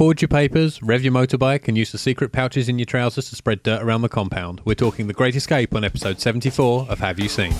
[0.00, 3.36] Forge your papers, rev your motorbike, and use the secret pouches in your trousers to
[3.36, 4.62] spread dirt around the compound.
[4.64, 7.52] We're talking The Great Escape on episode 74 of Have You Seen?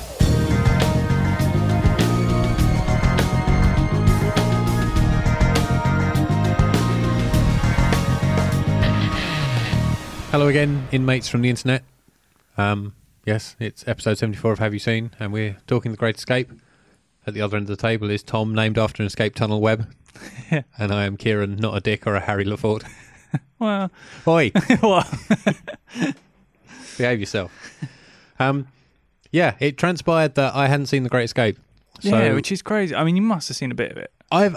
[10.30, 11.82] Hello again, inmates from the internet.
[12.56, 12.94] Um,
[13.26, 15.10] yes, it's episode 74 of Have You Seen?
[15.20, 16.50] And we're talking The Great Escape.
[17.26, 19.92] At the other end of the table is Tom, named after an escape tunnel web.
[20.78, 22.84] and I am Kieran, not a dick or a Harry Lafort.
[23.60, 23.90] Well,
[24.26, 24.50] Oi,
[24.82, 25.04] well,
[26.98, 27.52] behave yourself.
[28.38, 28.68] Um,
[29.30, 31.58] yeah, it transpired that I hadn't seen The Great Escape.
[32.00, 32.94] So yeah, which is crazy.
[32.94, 34.10] I mean, you must have seen a bit of it.
[34.32, 34.56] I've.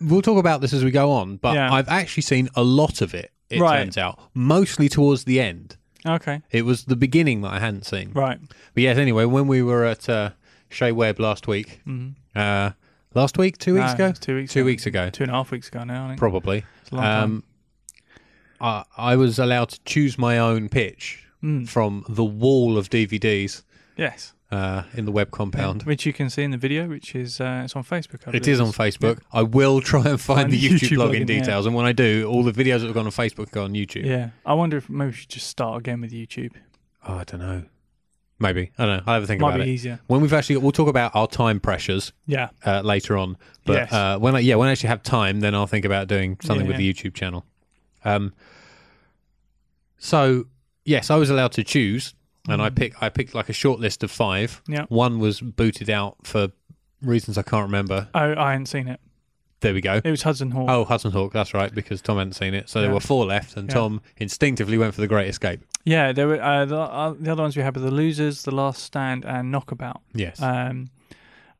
[0.00, 1.72] We'll talk about this as we go on, but Yeah.
[1.72, 3.32] I've actually seen a lot of it.
[3.48, 3.78] It Right.
[3.78, 5.76] turns out, mostly towards the end.
[6.06, 8.10] Okay, It was the beginning that I hadn't seen.
[8.12, 8.38] right.
[8.74, 10.30] But yes, anyway, when we were at uh,
[10.68, 12.14] Shea Webb last week, Mhm.
[12.36, 12.72] uh,
[13.14, 14.52] last week, two weeks No, ago, two weeks.
[14.52, 14.66] two ago.
[14.66, 16.04] weeks ago, Two and a half weeks ago now.
[16.04, 16.18] I think.
[16.18, 16.64] probably.
[16.82, 17.22] It's a long time.
[17.22, 17.44] Um,
[18.60, 21.68] I, I was allowed to choose my own pitch Mm.
[21.68, 23.64] from the wall of DVDs
[23.98, 25.82] Yes, uh, in the web compound.
[25.82, 28.20] which you can see in the video, which is uh, it's on Facebook.
[28.26, 28.48] I It believe.
[28.48, 29.18] is on Facebook.
[29.30, 31.40] I will try and find the the YouTube, YouTube login login, yeah.
[31.40, 33.74] details, and when I do, all the videos that have gone on Facebook go on
[33.74, 34.06] YouTube.
[34.06, 36.52] Yeah, I wonder if maybe we should just start again with YouTube.
[37.06, 37.64] Oh, I don't know.
[38.44, 39.02] Maybe I don't know.
[39.06, 39.98] I'll have a think Might about be it easier.
[40.06, 40.58] when we've actually.
[40.58, 43.36] We'll talk about our time pressures Yeah, uh, later on.
[43.64, 43.92] But Yes.
[43.92, 46.66] uh, when I yeah, when I actually have time, then I'll think about doing something
[46.66, 46.92] with yeah.
[46.92, 47.44] the YouTube channel.
[48.04, 48.32] Um.
[49.98, 50.46] So
[50.84, 52.14] yes, I was allowed to choose,
[52.48, 52.76] and I Mm.
[52.76, 54.62] pick I picked like a short list of five.
[54.68, 54.84] Yeah.
[54.88, 56.48] One was booted out for
[57.02, 58.08] reasons I can't remember.
[58.14, 59.00] oh, I hadn't seen it.
[59.64, 60.00] There we go.
[60.04, 60.66] It was Hudson Hawk.
[60.68, 61.32] Oh, Hudson Hawk.
[61.32, 62.68] That's right, because Tom hadn't seen it.
[62.68, 62.94] So there Yeah.
[62.94, 63.74] were four left, and Yeah.
[63.74, 65.60] Tom instinctively went for the Great Escape.
[65.84, 66.12] yeah.
[66.12, 68.82] There were uh, the, uh, the other ones we had were the Losers, the Last
[68.82, 70.00] Stand, and Knockabout.
[70.14, 70.40] Yes.
[70.40, 70.90] Um,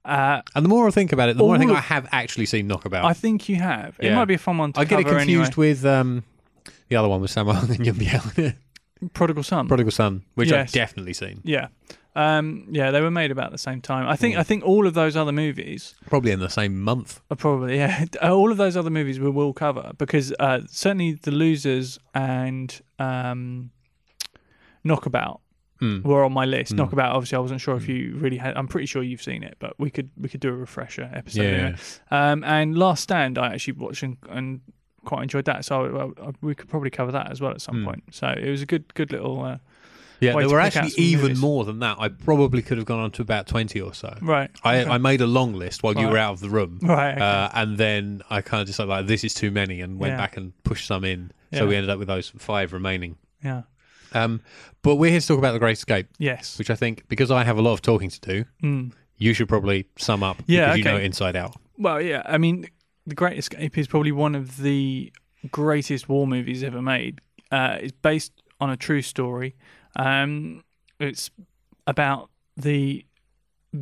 [0.05, 1.87] uh, and the more I think about it, the more I think all I of-
[1.87, 3.05] have actually seen Knockabout.
[3.07, 3.97] I think you have.
[3.99, 4.17] It Yeah.
[4.17, 5.69] might be a fun one to I get it cover confused anyway.
[5.71, 6.25] with um,
[6.91, 8.55] the other one with Sammo and Yuen Biao.
[9.15, 9.67] Prodigal Son.
[9.67, 10.69] Prodigal Son, which Yes.
[10.69, 11.41] I've definitely seen.
[11.43, 11.69] Yeah.
[12.17, 14.07] Um, yeah, they were made about the same time.
[14.07, 14.21] I Hmm.
[14.21, 17.21] think I think all of those other movies Probably in the same month.
[17.31, 18.05] are probably yeah.
[18.23, 23.71] All of those other movies we will cover because uh, certainly the losers and um,
[24.85, 25.41] Knockabout
[25.81, 26.03] Hmm.
[26.03, 26.73] were on my list.
[26.73, 26.77] Mm.
[26.77, 28.57] Knockabout, obviously, I wasn't sure if you really had.
[28.57, 31.43] I'm pretty sure you've seen it, but we could we could do a refresher episode.
[31.43, 31.49] Yeah.
[31.49, 31.77] anyway.
[32.13, 34.61] Um, and Last Stand, I actually watched and, and
[35.05, 35.65] quite enjoyed that.
[35.65, 38.05] So uh, we could probably cover that as well at some point.
[38.13, 39.57] So it was a good good little uh,
[40.21, 41.41] Yeah, there were actually even movies.
[41.41, 41.97] more than that.
[41.99, 44.17] I probably could have gone on to about 20 or so.
[44.23, 44.51] right.
[44.63, 44.91] I, okay.
[44.91, 46.79] I made a long list while you were out of the room.
[46.83, 47.13] right.
[47.13, 47.21] Okay.
[47.21, 50.17] Uh, and then I kind of decided, like, this is too many, and went Yeah.
[50.19, 51.33] back and pushed some in.
[51.53, 51.69] So Yeah.
[51.69, 53.17] we ended up with those five remaining.
[53.43, 53.63] yeah.
[54.13, 54.41] Um,
[54.83, 56.57] but we're here to talk about The Great Escape, Yes.
[56.57, 58.93] which I think, because I have a lot of talking to do, Mm.
[59.19, 61.57] you should probably sum up Yeah, because you know it inside out.
[61.77, 62.23] Well, yeah.
[62.25, 62.69] I mean,
[63.09, 65.13] The Great Escape is probably one of the
[65.51, 67.21] greatest war movies ever made.
[67.51, 69.57] Uh, it's based on a true story.
[69.97, 70.65] Um,
[71.01, 71.31] it's
[71.87, 73.05] about the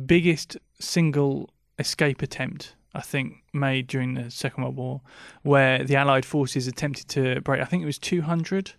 [0.05, 5.01] biggest single escape attempt I think made during the Second World War,
[5.41, 7.59] where the Allied forces attempted to break.
[7.61, 8.73] I think it was two hundred.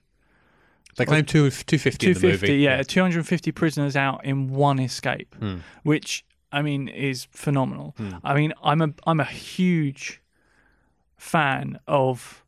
[0.97, 2.63] They claim two, 250 in the 250, movie.
[2.63, 5.57] yeah, 250 prisoners out in one escape, Hmm.
[5.83, 7.95] which I mean is phenomenal.
[7.97, 8.11] Hmm.
[8.23, 10.21] I mean, I'm a I'm a huge
[11.17, 12.45] fan of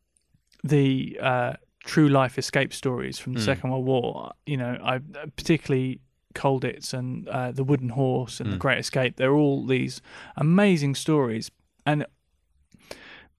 [0.63, 1.53] the uh,
[1.87, 3.45] true life escape stories from the Hmm.
[3.45, 4.31] Second World War.
[4.45, 4.99] You know, I
[5.35, 5.99] particularly
[6.35, 8.59] Colditz and uh, the Wooden Horse and the Hmm.
[8.59, 9.15] Great Escape.
[9.15, 10.01] They're all these
[10.35, 11.49] amazing stories,
[11.85, 12.05] and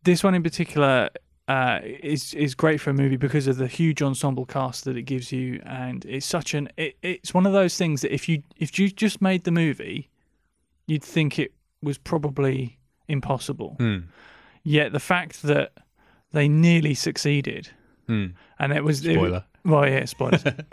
[0.04, 1.10] this one in particular
[1.46, 5.02] uh, is is great for a movie because of the huge ensemble cast that it
[5.02, 8.42] gives you, and it's such an it, it's one of those things that if you
[8.56, 10.10] if you just made the movie,
[10.86, 12.78] you'd think it was probably
[13.08, 13.76] impossible.
[13.78, 13.98] Hmm.
[14.62, 15.72] Yet the fact that
[16.32, 17.70] they nearly succeeded,
[18.08, 18.26] Hmm.
[18.58, 19.44] and it was it- Spoiler.
[19.64, 20.42] well, yeah, spoilers.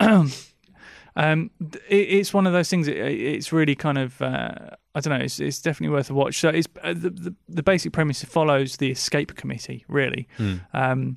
[1.16, 1.50] um,
[1.88, 2.88] it, it's one of those things.
[2.88, 4.54] It, it's really kind of uh,
[4.94, 5.24] I don't know.
[5.24, 6.38] It's, it's definitely worth a watch.
[6.40, 9.84] So it's uh, the, the the basic premise follows the escape committee.
[9.88, 10.54] Really, Hmm.
[10.72, 11.16] um,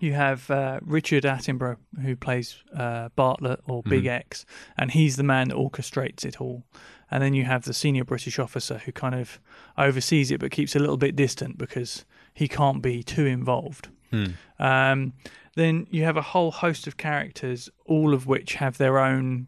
[0.00, 4.08] you have uh, Richard Attenborough who plays uh, Bartlett or Big Mhm.
[4.10, 4.44] X,
[4.76, 6.64] and he's the man that orchestrates it all.
[7.10, 9.38] And then you have the senior British officer who kind of
[9.78, 13.88] oversees it but keeps a little bit distant because he can't be too involved.
[14.10, 14.26] Hmm.
[14.58, 15.12] Um,
[15.56, 19.46] then you have a whole host of characters, all of which have their own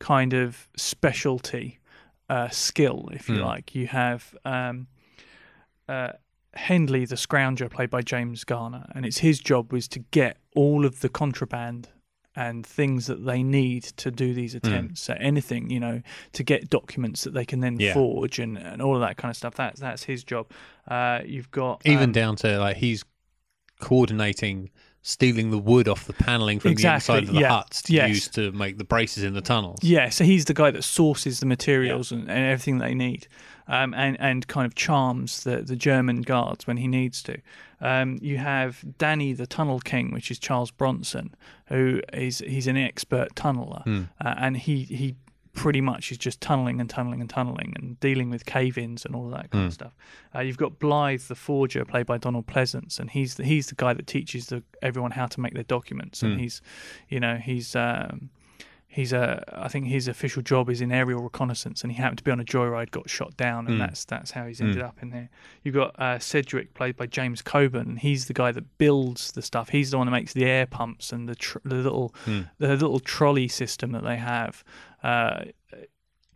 [0.00, 1.78] kind of specialty,
[2.28, 3.42] uh, skill, if you Hmm.
[3.44, 3.74] like.
[3.74, 4.88] You have um,
[5.88, 6.10] uh,
[6.56, 10.84] Hendley, the scrounger, played by James Garner, and it's his job was to get all
[10.84, 11.88] of the contraband
[12.36, 15.00] and things that they need to do these attempts.
[15.02, 16.00] So anything, you know,
[16.32, 17.92] to get documents that they can then Yeah.
[17.92, 19.54] forge and, and all of that kind of stuff.
[19.54, 20.50] That's that's his job.
[20.86, 23.04] Uh, you've got Even um, down to, like, he's
[23.80, 24.70] coordinating
[25.02, 27.48] stealing the wood off the paneling from Exactly, the inside of the yeah.
[27.48, 28.08] huts to Yes.
[28.08, 29.78] use to make the braces in the tunnels.
[29.82, 33.26] Yeah, so he's the guy that sources the materials and, and everything they need,
[33.66, 37.38] um, and and kind of charms the, the German guards when he needs to.
[37.80, 41.34] Um, you have Danny the Tunnel King, which is Charles Bronson,
[41.66, 45.16] who is he's an expert tunneler, uh, and he he
[45.52, 49.26] pretty much is just tunneling and tunneling and tunneling and dealing with cave-ins and all
[49.26, 49.92] of that kind of stuff.
[50.34, 53.74] Uh, you've got Blythe the Forger, played by Donald Pleasence, and he's the, he's the
[53.74, 56.62] guy that teaches the, everyone how to make their documents, and he's,
[57.08, 58.30] you know, he's um,
[58.92, 62.24] he's a I think his official job is in aerial reconnaissance, and he happened to
[62.24, 65.10] be on a joyride, got shot down, and that's that's how he's ended up in
[65.10, 65.30] there.
[65.62, 69.42] You've got uh, Cedric, played by James Coburn, and he's the guy that builds the
[69.42, 69.68] stuff.
[69.70, 72.14] He's the one that makes the air pumps and the tr- the little
[72.58, 74.64] the little trolley system that they have.
[75.02, 75.44] Uh,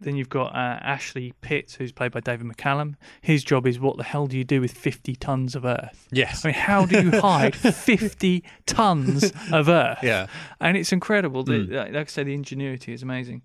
[0.01, 2.95] then you've got uh, Ashley Pitt, who's played by David McCallum.
[3.21, 6.09] His job is what the hell do you do with 50 tons of earth?
[6.11, 6.45] Yes.
[6.45, 9.99] I mean, how do you hide 50 tons of earth?
[10.03, 10.27] Yeah.
[10.61, 11.45] And it's incredible.
[11.45, 13.43] The, like like I say, the ingenuity is amazing.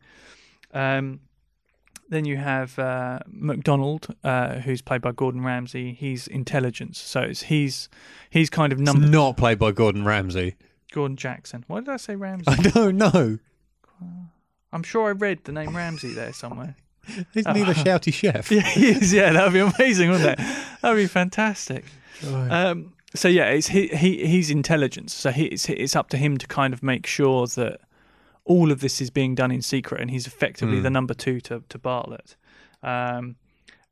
[0.74, 1.22] Um,
[2.10, 5.94] then you have uh, McDonald, uh, who's played by Gordon Ramsay.
[5.94, 7.88] He's intelligence, so it's, he's
[8.31, 10.56] he's kind of It's number not played by Gordon Ramsay.
[10.92, 11.63] Gordon Jackson.
[11.68, 12.46] Why did I say Ramsay?
[12.48, 13.38] I don't know.
[14.71, 16.75] I'm sure I read the name Ramsey there somewhere.
[17.33, 18.51] Isn't he the shouty chef?
[18.51, 19.13] Yeah, he is.
[19.13, 20.45] Yeah, that'd be amazing, wouldn't it?
[20.81, 21.86] That'd be fantastic.
[22.24, 25.13] Um, so yeah, it's he, he he's intelligence.
[25.13, 27.80] So he, it's it's up to him to kind of make sure that
[28.45, 31.63] all of this is being done in secret, and he's effectively the number two to
[31.69, 32.36] to Bartlett.
[32.83, 33.36] Um,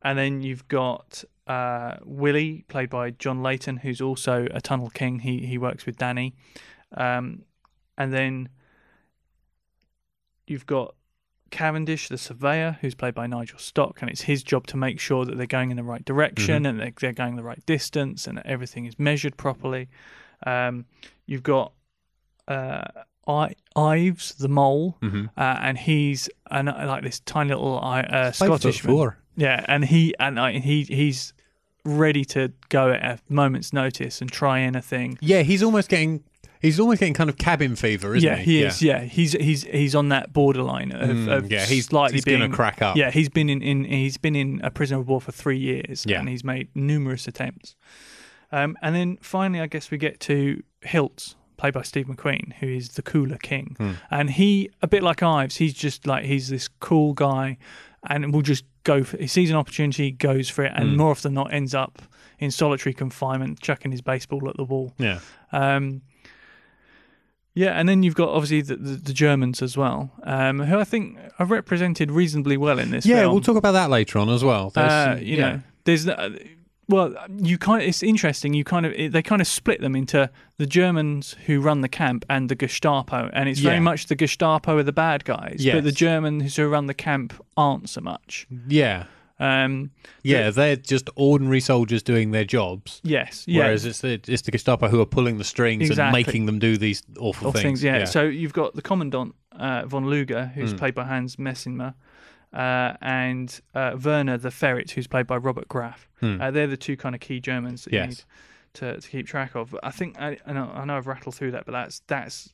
[0.03, 5.19] and then you've got uh, Willie, played by John Leyton, who's also a tunnel king.
[5.19, 6.35] He he works with Danny.
[6.95, 7.43] Um,
[7.97, 8.49] and then
[10.47, 10.95] you've got
[11.51, 15.23] Cavendish, the surveyor, who's played by Nigel Stock, and it's his job to make sure
[15.25, 18.37] that they're going in the right direction and they're, they're going the right distance and
[18.37, 19.87] that everything is measured properly.
[20.45, 20.85] Um,
[21.25, 21.71] you've got
[22.47, 22.83] uh,
[23.27, 28.81] I- Ives, the mole, uh, and he's an, like this tiny little uh, foot Scottish
[28.81, 29.17] four.
[29.35, 31.33] yeah, and he and uh, he he's
[31.85, 35.17] ready to go at a moment's notice and try anything.
[35.21, 36.23] Yeah, he's almost getting
[36.61, 38.43] he's almost getting kind of cabin fever, isn't yeah, he?
[38.59, 38.81] he is.
[38.81, 42.39] Yeah, he's he's he's on that borderline of, Mm, of yeah, he's- slightly he's being
[42.39, 42.95] gonna crack up.
[42.97, 46.05] Yeah, he's been in, in he's been in a prisoner of war for three years,
[46.07, 46.19] Yeah.
[46.19, 47.75] and he's made numerous attempts.
[48.51, 52.67] Um, and then finally, I guess we get to Hilts, played by Steve McQueen, who
[52.67, 53.91] is the cooler king, Hmm.
[54.09, 57.57] and he a bit like Ives, he's just like he's this cool guy,
[58.09, 59.17] and will just go for.
[59.17, 60.95] He sees an opportunity, goes for it, and Hmm.
[60.97, 62.01] more often than not ends up
[62.39, 64.93] in solitary confinement, chucking his baseball at the wall.
[64.97, 65.19] Yeah.
[65.51, 66.03] Um,
[67.57, 70.83] yeah, and then you've got obviously the, the, the Germans as well, um, who I
[70.83, 73.03] think are represented reasonably well in this.
[73.03, 73.33] Yeah, film.
[73.33, 74.71] we'll talk about that later on as well.
[74.75, 75.49] Uh, you yeah.
[75.49, 76.37] know, there's uh,
[76.87, 78.53] well, you kind of, it's interesting.
[78.53, 81.89] You kind of it, they kind of split them into the Germans who run the
[81.89, 85.83] camp and the Gestapo, and it's very much the Gestapo are the bad guys, but
[85.83, 88.45] the Germans who run the camp aren't so much.
[88.67, 89.05] Yeah.
[89.39, 89.91] Um,
[90.23, 93.01] Yeah, they're just ordinary soldiers doing their jobs.
[93.03, 96.03] yes, yeah, Whereas it's the, it's the Gestapo who are pulling the strings Exactly.
[96.21, 97.63] and making them do these awful things.
[97.63, 97.83] things.
[97.83, 98.05] Yeah.
[98.05, 100.77] So you've got the commandant uh, von Luger, who's Mm.
[100.79, 101.93] played by Hans Messemer,
[102.53, 106.07] uh, and uh, Werner the ferret, who's played by Robert Graf.
[106.19, 106.41] Hmm.
[106.41, 108.07] Uh, they're the two kind of key Germans that you Yes.
[108.09, 108.23] need
[108.73, 109.71] to, to keep track of.
[109.71, 112.53] But I think I, I, know, I know I've rattled through that, but that's that's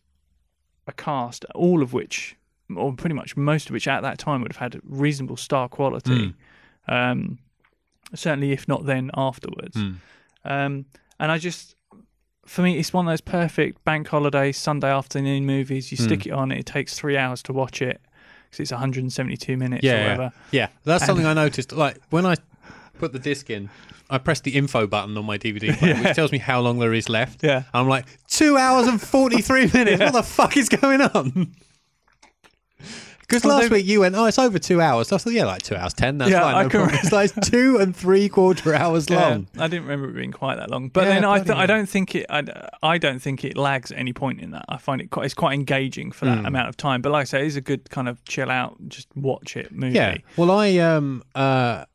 [0.87, 2.35] a cast, all of which,
[2.75, 6.33] or pretty much most of which at that time would have had reasonable star quality.
[6.87, 7.39] Um,
[8.15, 9.75] certainly, if not then afterwards.
[9.77, 9.91] Hmm.
[10.45, 10.85] Um,
[11.19, 11.75] and I just,
[12.45, 15.91] for me, it's one of those perfect bank holiday Sunday afternoon movies.
[15.91, 16.03] You Hmm.
[16.03, 18.01] stick it on, it takes three hours to watch it
[18.49, 20.31] because it's 172 minutes or yeah, whatever.
[20.51, 20.67] yeah.
[20.83, 21.71] That's And- something I noticed.
[21.71, 22.35] Like when I
[22.99, 23.69] put the disc in,
[24.09, 26.93] I press the info button on my DVD player, which tells me how long there
[26.93, 27.41] is left.
[27.41, 27.63] Yeah.
[27.73, 29.99] I'm like two hours and forty three minutes.
[30.01, 31.55] What the fuck is going on?
[33.33, 35.11] Because last week you went, oh, it's over two hours.
[35.11, 36.17] I thought, yeah, like two hours ten.
[36.17, 36.55] That's Yeah, fine.
[36.55, 36.99] I no can- problem.
[37.03, 39.47] It's like two and three quarter hours Yeah, long.
[39.57, 41.87] I didn't remember it being quite that long, but Yeah, then I th- I don't
[41.89, 42.43] think it I,
[42.81, 44.65] I don't think it lags at any point in that.
[44.69, 46.47] I find it quite it's quite engaging for that Mm.
[46.47, 47.01] amount of time.
[47.01, 49.95] But like I say, it's a good kind of chill out, just watch it movie.
[49.95, 50.17] Yeah.
[50.37, 51.85] Well, I um uh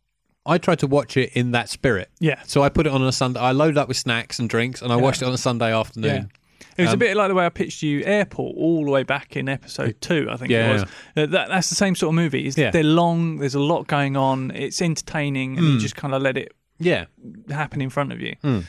[0.46, 2.08] I tried to watch it in that spirit.
[2.20, 3.38] yeah, So I put it on a Sunday.
[3.38, 6.30] I loaded up with snacks and drinks, and I watched it on a Sunday afternoon.
[6.78, 9.02] It was a Um, bit like the way I pitched you Airport all the way
[9.02, 10.82] back in episode two, I think Yeah, it was.
[10.84, 12.46] Uh, That, that's the same sort of movie.
[12.46, 12.70] It's, Yeah.
[12.70, 15.80] They're long, there's a lot going on, it's entertaining, and you Mm.
[15.80, 17.06] just kind of let it Yeah.
[17.50, 18.36] happen in front of you.
[18.44, 18.64] Mm.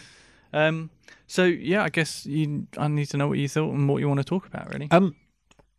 [0.54, 0.90] Um,
[1.28, 4.08] so, yeah, I guess you, I need to know what you thought and what you
[4.08, 4.88] want to talk about, really.
[4.92, 5.16] Um.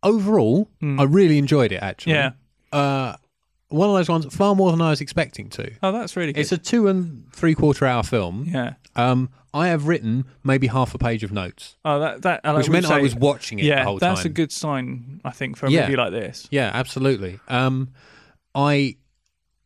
[0.03, 0.99] Overall, Mm.
[0.99, 1.81] I really enjoyed it.
[1.83, 2.13] Actually.
[2.13, 2.31] Yeah.
[2.71, 3.15] Uh,
[3.71, 5.71] one of those ones far more than I was expecting to.
[5.81, 6.41] Oh, that's really good.
[6.41, 8.45] It's a two and three quarter hour film.
[8.47, 8.73] yeah.
[8.95, 12.67] Um, I have written maybe half a page of notes, Oh, that that I which
[12.67, 14.31] would meant I was watching it yeah, the whole that's time.
[14.31, 15.81] a good sign, I think, for a Yeah.
[15.83, 16.47] movie like this.
[16.51, 17.39] Yeah, absolutely.
[17.49, 17.89] Um,
[18.55, 18.95] I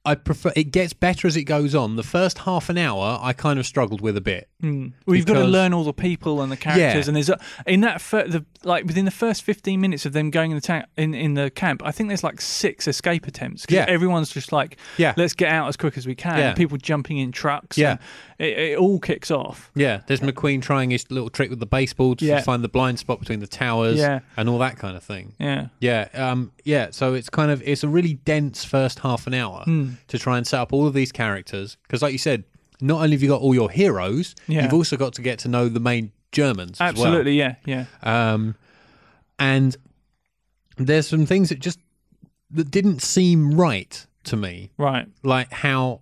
[0.03, 1.95] I prefer it gets better as it goes on.
[1.95, 4.49] The first half an hour I kind of struggled with a bit.
[4.63, 4.93] Mm.
[5.05, 7.09] Well, you've got to learn all the people and the characters, Yeah.
[7.09, 10.31] and there's a, in that fir- the, like within the first fifteen minutes of them
[10.31, 11.81] going in the ta- in in the camp.
[11.83, 13.65] I think there's like six escape attempts.
[13.69, 13.83] Yeah.
[13.87, 15.13] everyone's just like, Yeah.
[15.17, 16.37] let's get out as quick as we can.
[16.37, 16.53] Yeah.
[16.53, 17.77] People jumping in trucks.
[17.77, 17.91] Yeah.
[17.91, 17.99] and
[18.39, 19.71] it, it all kicks off.
[19.75, 22.41] Yeah, there's McQueen trying his little trick with the baseball to Yeah.
[22.41, 24.21] find the blind spot between the towers Yeah.
[24.37, 25.33] and all that kind of thing.
[25.37, 26.87] Yeah, Yeah, um, yeah.
[26.91, 29.89] So it's kind of it's a really dense first half an hour Hmm.
[30.07, 32.45] to try and set up all of these characters because, like you said,
[32.81, 34.63] not only have you got all your heroes, Yeah.
[34.63, 36.79] you've also got to get to know the main Germans.
[36.79, 36.89] as well.
[37.07, 37.33] absolutely.
[37.37, 38.55] Yeah, yeah, Um,
[39.39, 39.75] and
[40.77, 41.79] there's some things that just
[42.51, 45.07] that didn't seem right to me, right.
[45.23, 46.01] like how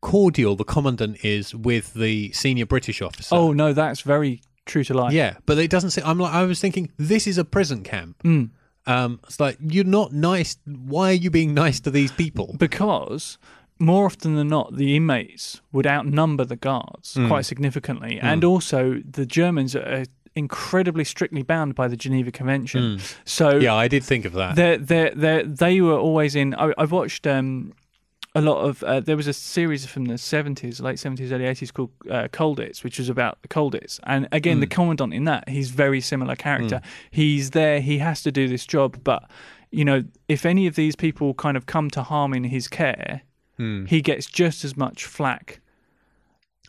[0.00, 3.34] cordial the commandant is with the senior British officer.
[3.34, 5.12] Oh no, that's very true to life.
[5.12, 5.90] yeah, but it doesn't.
[5.90, 8.16] Seem, I'm like I was thinking this is a prison camp.
[8.22, 8.50] Mm.
[8.86, 10.56] Um, it's like you're not nice.
[10.66, 12.54] Why are you being nice to these people?
[12.58, 13.38] because
[13.78, 17.26] more often than not, the inmates would outnumber the guards Hmm.
[17.28, 20.04] quite significantly, and also the Germans are
[20.36, 22.98] incredibly strictly bound by the Geneva Convention.
[23.24, 23.62] So Hmm.
[23.62, 24.56] Yeah, I did think of that.
[24.56, 26.54] they they they they were always in.
[26.54, 27.26] I, I've watched.
[27.26, 27.72] Um,
[28.36, 31.72] a lot of uh, there was a series from the 70s late 70s early 80s
[31.72, 34.60] called uh, colditz which was about the colditz and again Hmm.
[34.62, 36.80] the commandant in that he's very similar character
[37.12, 39.22] he's there he has to do this job but
[39.70, 43.22] you know if any of these people kind of come to harm in his care
[43.56, 43.84] Hmm.
[43.86, 45.60] he gets just as much flack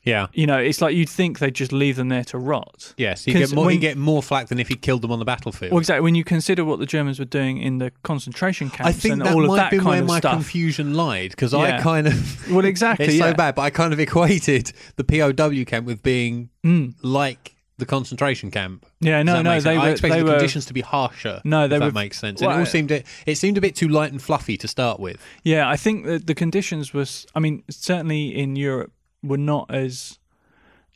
[0.04, 0.27] yeah.
[0.34, 3.34] you know it's like you'd think they'd just leave them there to rot Yes, you
[3.34, 3.65] 'Cause get more.
[3.65, 5.72] when- you get more flack than if he killed them on the battlefield.
[5.72, 8.92] well exactly when you consider what the germans were doing in the concentration camps I
[8.92, 11.54] think and that all of might that be where of my stuff confusion lied because
[11.54, 11.77] Yeah.
[11.80, 13.32] I kind of well exactly it's yeah.
[13.32, 16.94] so bad, but I kind of equated the POW camp with being Mm.
[17.01, 18.86] like the concentration camp.
[19.01, 21.41] yeah no no they I were expected they the were conditions to be harsher.
[21.44, 22.39] No, they if that were- makes sense.
[22.41, 25.00] And it well, all seemed it seemed a bit too light and fluffy to start
[25.00, 25.17] with.
[25.44, 27.25] Yeah, I think that the conditions was.
[27.36, 28.91] I mean, certainly in Europe
[29.24, 30.20] were not as.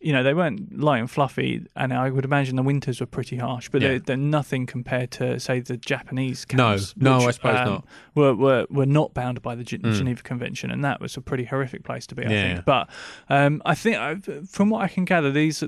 [0.02, 3.36] You know, they weren't light and fluffy, and I would imagine the winters were pretty
[3.36, 3.68] harsh.
[3.68, 3.88] But Yeah.
[3.90, 6.94] they're, they're nothing compared to, say, the Japanese No, camps.
[6.96, 7.86] no, I suppose um, not.
[8.16, 11.44] Were, were were not bound by the Gen- Geneva Convention, and that was a pretty
[11.44, 12.26] horrific place to be.
[12.26, 12.54] I Yeah.
[12.54, 12.66] think.
[12.66, 12.90] But
[13.28, 14.16] um, I think, I,
[14.50, 15.62] from what I can gather, these.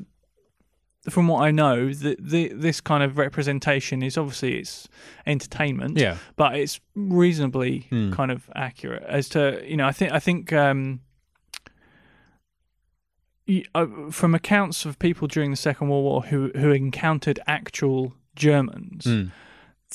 [1.10, 4.88] From what I know, the, the, this kind of representation is obviously it's
[5.26, 8.12] entertainment Yeah, but it's reasonably Hmm.
[8.14, 11.00] kind of accurate as to you know I think I think um,
[13.76, 19.06] uh, from accounts of people during the Second World War who who encountered actual Germans,
[19.06, 19.32] Mm.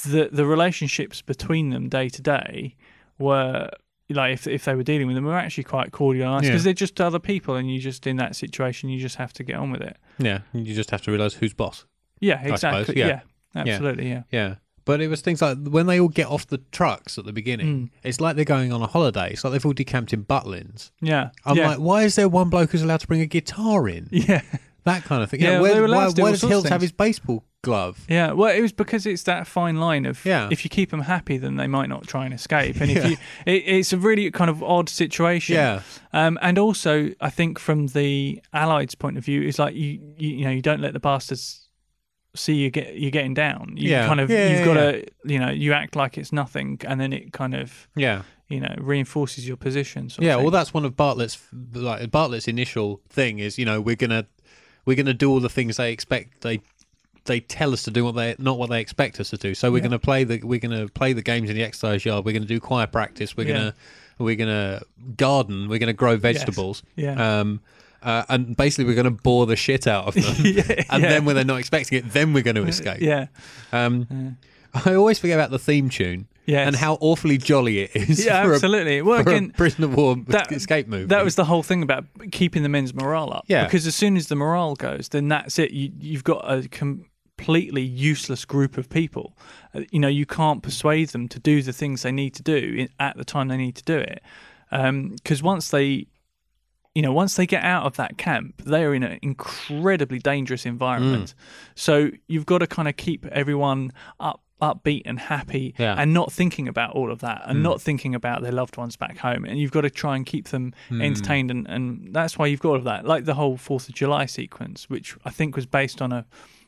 [0.05, 2.75] the the relationships between them day to day
[3.19, 3.71] were
[4.11, 6.51] like if if they were dealing with them were actually quite cordial and nice Yeah.
[6.51, 9.45] because they're just other people and you just in that situation you just have to
[9.45, 9.97] get on with it.
[10.19, 10.41] Yeah.
[10.53, 11.85] You just have to realize who's boss.
[12.21, 12.97] Yeah, exactly.
[12.99, 13.21] yeah.
[13.55, 13.63] yeah.
[13.63, 14.09] absolutely.
[14.09, 14.23] Yeah.
[14.31, 14.55] Yeah.
[14.85, 17.67] But it was things like when they all get off the trucks at the beginning,
[17.67, 17.91] Mm.
[18.05, 19.33] it's like they're going on a holiday.
[19.33, 20.93] It's like they've all decamped in Butlins.
[21.01, 21.31] Yeah.
[21.45, 21.71] I'm yeah.
[21.71, 24.09] like, why is there one bloke who's allowed to bring a guitar in?
[24.13, 24.43] yeah.
[24.87, 25.41] That kind of thing.
[25.41, 26.93] Yeah, Yeah, where, they were allowed why, to do why all does Hilts have his
[26.93, 28.05] baseball glove?
[28.09, 30.49] Yeah, well, it was because it's that fine line of Yeah.
[30.51, 33.17] if you keep them happy, then they might not try and escape, and if you,
[33.47, 35.57] it, it's a really kind of odd situation.
[35.57, 35.83] Yeah.
[36.13, 40.31] Um, and also, I think from the Allies' point of view, it's like you, you,
[40.39, 41.69] you know, you don't let the bastards
[42.37, 43.73] see you get you're getting down.
[43.77, 44.07] You Yeah.
[44.07, 47.01] kind of Yeah, you've yeah, got to you know you act like it's nothing, and
[47.01, 48.23] then it kind of Yeah.
[48.49, 50.11] you know reinforces your position.
[50.11, 51.39] Sort Yeah, well, that's one of Bartlett's
[51.73, 54.27] like Bartlett's initial thing is you know we're gonna
[54.87, 56.61] we're gonna do all the things they expect they
[57.27, 59.55] they tell us to do what they not what they expect us to do.
[59.55, 59.83] So we're Yeah.
[59.85, 62.25] gonna play the we're gonna play the games in the exercise yard.
[62.25, 63.37] We're gonna do choir practice.
[63.37, 63.53] We're Yeah.
[63.55, 63.75] gonna
[64.19, 64.83] we're gonna
[65.17, 65.69] garden.
[65.69, 66.83] We're gonna grow vegetables.
[66.95, 67.41] Yeah.
[67.41, 67.61] Um,
[68.03, 70.35] uh, and basically we're gonna bore the shit out of them.
[70.45, 73.01] Yeah, and then when they're not expecting it, then we're going to escape.
[73.01, 73.27] yeah,
[73.73, 74.37] Um,
[74.73, 76.67] I always forget about the theme tune Yes.
[76.69, 78.25] and how awfully jolly it is.
[78.25, 78.99] yeah, for absolutely.
[78.99, 81.07] A, well, for again, a prisoner of war that- escape movie.
[81.07, 83.45] That was the whole thing about keeping the men's morale up.
[83.49, 83.65] Yeah.
[83.65, 85.73] Because as soon as the morale goes, then that's it.
[85.73, 89.37] You, you've got a completely useless group of people.
[89.75, 92.87] Uh, You know, you can't persuade them to do the things they need to do
[93.01, 94.23] at the time they need to do it.
[94.71, 96.07] Because once they,
[96.95, 100.65] you know, once they get out of that camp, they are in an incredibly dangerous
[100.65, 101.35] environment.
[101.35, 101.35] Mm.
[101.75, 104.41] So you've got to kind of keep everyone up.
[104.63, 105.95] Upbeat and happy, Yeah.
[105.99, 107.51] and not thinking about all of that, Hmm.
[107.51, 109.45] and not thinking about their loved ones back home.
[109.45, 111.03] And you've got to try and keep them Hmm.
[111.03, 113.05] entertained, and, and that's why you've got all of that.
[113.05, 116.25] Like the whole Fourth of July sequence, which I think was based on a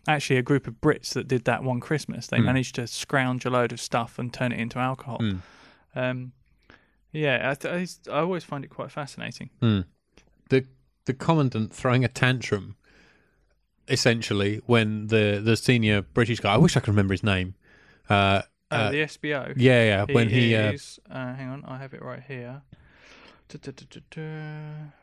[0.06, 2.26] actually a group of Brits that did that one Christmas.
[2.28, 2.44] They Hmm.
[2.46, 5.18] managed to scrounge a load of stuff and turn it into alcohol.
[5.18, 5.36] Hmm.
[5.94, 6.32] Um,
[7.12, 9.48] Yeah, I, th- I, I always find it quite fascinating.
[9.60, 10.64] the
[11.06, 12.76] the commandant throwing a tantrum
[13.88, 17.54] essentially when the the senior British guy I wish I could remember his name
[18.10, 19.54] uh, Uh, uh, the SBO.
[19.56, 22.62] yeah yeah when he uh, is, uh, hang on, I have it right here.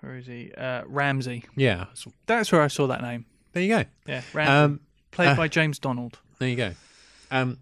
[0.02, 0.52] Where is he?
[0.56, 1.46] Uh, Ramsey.
[1.56, 1.86] yeah
[2.28, 3.26] That's where I saw that name.
[3.54, 4.52] there you go Yeah, Ramsey.
[4.54, 4.80] um
[5.12, 6.20] played by James Donald.
[6.40, 6.72] there you go
[7.32, 7.58] um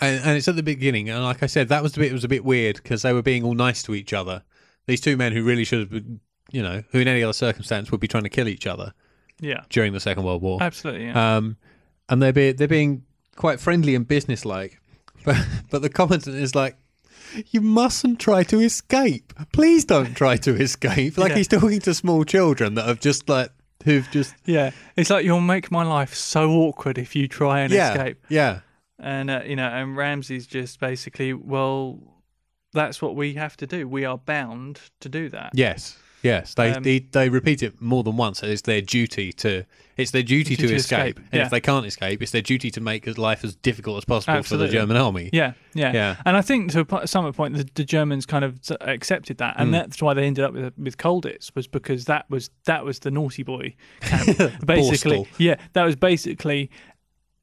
[0.00, 2.14] and, and it's at the beginning and like I said that was the bit it
[2.14, 4.42] was a bit weird because they were being all nice to each other
[4.86, 6.20] these two men who really should have been
[6.52, 8.92] you know who in any other circumstance would be trying to kill each other
[9.40, 11.06] Yeah, during the Second World War absolutely.
[11.06, 11.36] Yeah.
[11.36, 11.56] um,
[12.08, 13.02] and they're be, they're being
[13.36, 14.80] quite friendly and businesslike.
[15.24, 15.36] But
[15.70, 16.76] but the commandant is like,
[17.50, 19.32] you mustn't try to escape.
[19.52, 21.18] Please don't try to escape.
[21.18, 21.36] Like Yeah.
[21.36, 23.50] he's talking to small children that have just like
[23.84, 27.72] who've just yeah, it's like you'll make my life so awkward if you try and
[27.72, 28.24] yeah escape.
[28.28, 28.60] yeah
[28.98, 31.98] And uh, you know, and Ramsey's just basically, well,
[32.72, 33.86] that's what we have to do.
[33.88, 35.50] We are bound to do that.
[35.54, 38.42] yes yes they, Um, they they repeat it more than once.
[38.42, 39.64] It's their duty to
[39.96, 40.98] it's their duty to, To escape.
[40.98, 41.44] escape, And yeah.
[41.44, 44.34] if they can't escape, it's their duty to make his life as difficult as possible
[44.34, 44.66] Absolutely.
[44.68, 45.30] for the German army.
[45.32, 46.16] Yeah, yeah, Yeah.
[46.24, 49.54] And I think to a po- some point, the, the Germans kind of accepted that,
[49.58, 52.98] and that's why they ended up with with Colditz was because that was that was
[53.00, 54.26] the naughty boy camp.
[54.66, 55.26] basically, Borstal.
[55.38, 56.70] yeah, that was basically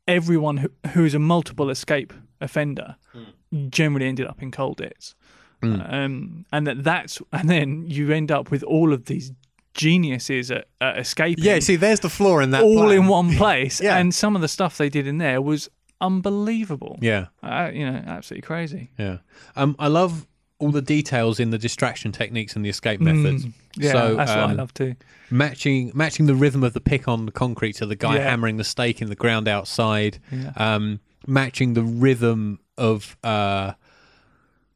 [0.08, 3.70] everyone who, who is a multiple escape offender Hmm.
[3.70, 5.14] generally ended up in Colditz,
[5.62, 9.32] um, and that that's and then you end up with all of these
[9.74, 12.64] geniuses at, at escaping Yeah, see, there's the flaw in that.
[12.64, 12.98] all plan.
[12.98, 13.98] in one place, Yeah.
[13.98, 15.70] and some of the stuff they did in there was
[16.02, 16.98] unbelievable.
[17.02, 17.28] Yeah.
[17.42, 18.90] Uh, you know, absolutely crazy.
[18.98, 19.18] Yeah.
[19.56, 20.28] Um, I love
[20.60, 23.46] all the details in the distraction techniques and the escape methods.
[23.46, 24.96] Mm, yeah, so, that's what I um, love too.
[25.30, 28.30] Matching matching the rhythm of the pick on the concrete to the guy Yeah.
[28.30, 30.20] hammering the stake in the ground outside.
[30.32, 30.52] Yeah.
[30.56, 33.74] Um, matching the rhythm of uh,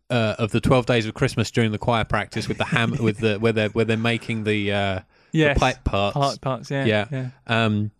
[0.09, 3.17] uh, of the twelve days of Christmas during the choir practice with the ham with
[3.19, 4.99] the where they're where they're making the, uh,
[5.33, 5.55] Yes.
[5.55, 6.13] the pipe parts.
[6.15, 7.05] Part, parts, yeah, Yeah.
[7.11, 7.29] yeah.
[7.47, 7.91] Um,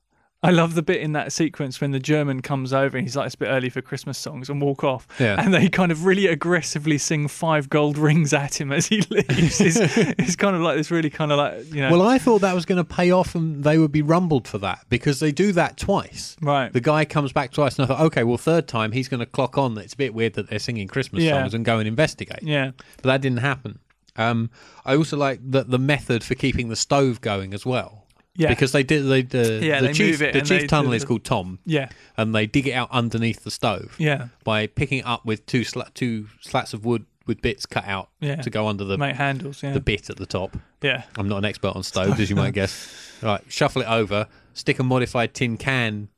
[0.44, 3.26] I love the bit in that sequence when the German comes over and he's like,
[3.26, 5.08] it's a bit early for Christmas songs and walk off.
[5.20, 5.36] Yeah.
[5.44, 9.60] And they kind of really aggressively sing five gold rings at him as he leaves.
[9.60, 9.78] it's,
[10.20, 11.92] it's kind of like this really kind of like, you know.
[11.92, 14.60] well, I thought that was going to pay off and they would be rumbled for
[14.60, 16.38] that because they do that twice.
[16.40, 16.72] right.
[16.72, 19.26] The guy comes back twice, and I thought, okay, well, third time he's going to
[19.26, 21.42] clock on that it's a bit weird that they're singing Christmas Yeah.
[21.42, 22.44] songs and go and investigate.
[22.44, 22.72] yeah.
[22.98, 23.80] But that didn't happen.
[24.16, 24.50] Um,
[24.86, 28.07] I also like the the method for keeping the stove going as well.
[28.38, 28.50] Yeah.
[28.50, 30.68] Because they did they the, Yeah, the they chief move it the and chief they
[30.68, 31.90] tunnel is called Tom, Yeah.
[32.18, 34.28] and they dig it out underneath the stove Yeah.
[34.44, 38.10] by picking it up with two sla- two slats of wood with bits cut out
[38.22, 38.36] Yeah.
[38.38, 39.62] to go under the Make handles.
[39.64, 39.74] Yeah.
[39.74, 40.56] the bit at the top.
[40.82, 41.04] yeah.
[41.18, 43.18] I'm not an expert on stoves, as you might guess.
[43.22, 46.10] Right, shuffle it over, stick a modified tin can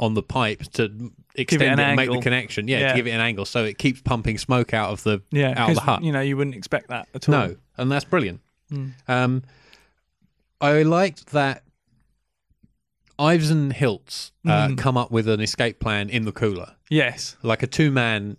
[0.00, 2.22] on the pipe to extend it, an and make the angle.
[2.22, 2.68] connection.
[2.68, 2.88] Yeah, Yeah.
[2.92, 5.50] to give it an angle so it keeps pumping smoke out of the Yeah.
[5.50, 6.02] out of the 'cause, hut.
[6.04, 7.32] You know, you wouldn't expect that at all.
[7.34, 8.40] No, and that's brilliant.
[8.72, 8.92] Mm.
[9.08, 9.42] Um,
[10.60, 11.62] I liked that
[13.18, 14.78] Ives and Hilts uh, Mm.
[14.78, 17.36] come up with an escape plan in the cooler, Yes.
[17.42, 18.36] like a two-man,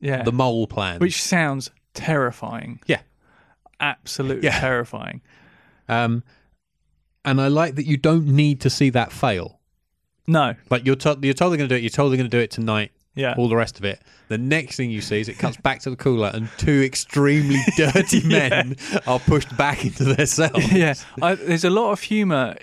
[0.00, 0.22] Yeah.
[0.22, 1.00] the mole plan.
[1.00, 2.80] Which sounds terrifying.
[2.86, 3.00] Yeah.
[3.80, 4.60] Absolutely Yeah.
[4.60, 5.20] terrifying.
[5.88, 6.22] um,
[7.24, 9.58] and I like that you don't need to see that fail.
[10.26, 10.54] No.
[10.70, 11.82] Like you're, to- you're totally going to do it.
[11.82, 12.92] You're totally going to do it tonight.
[13.16, 13.34] Yeah.
[13.36, 14.00] All the rest of it.
[14.28, 17.58] The next thing you see is it cuts back to the cooler, and two extremely
[17.76, 20.52] dirty men are pushed back into their cell.
[20.70, 22.56] yeah, I, there's a lot of humour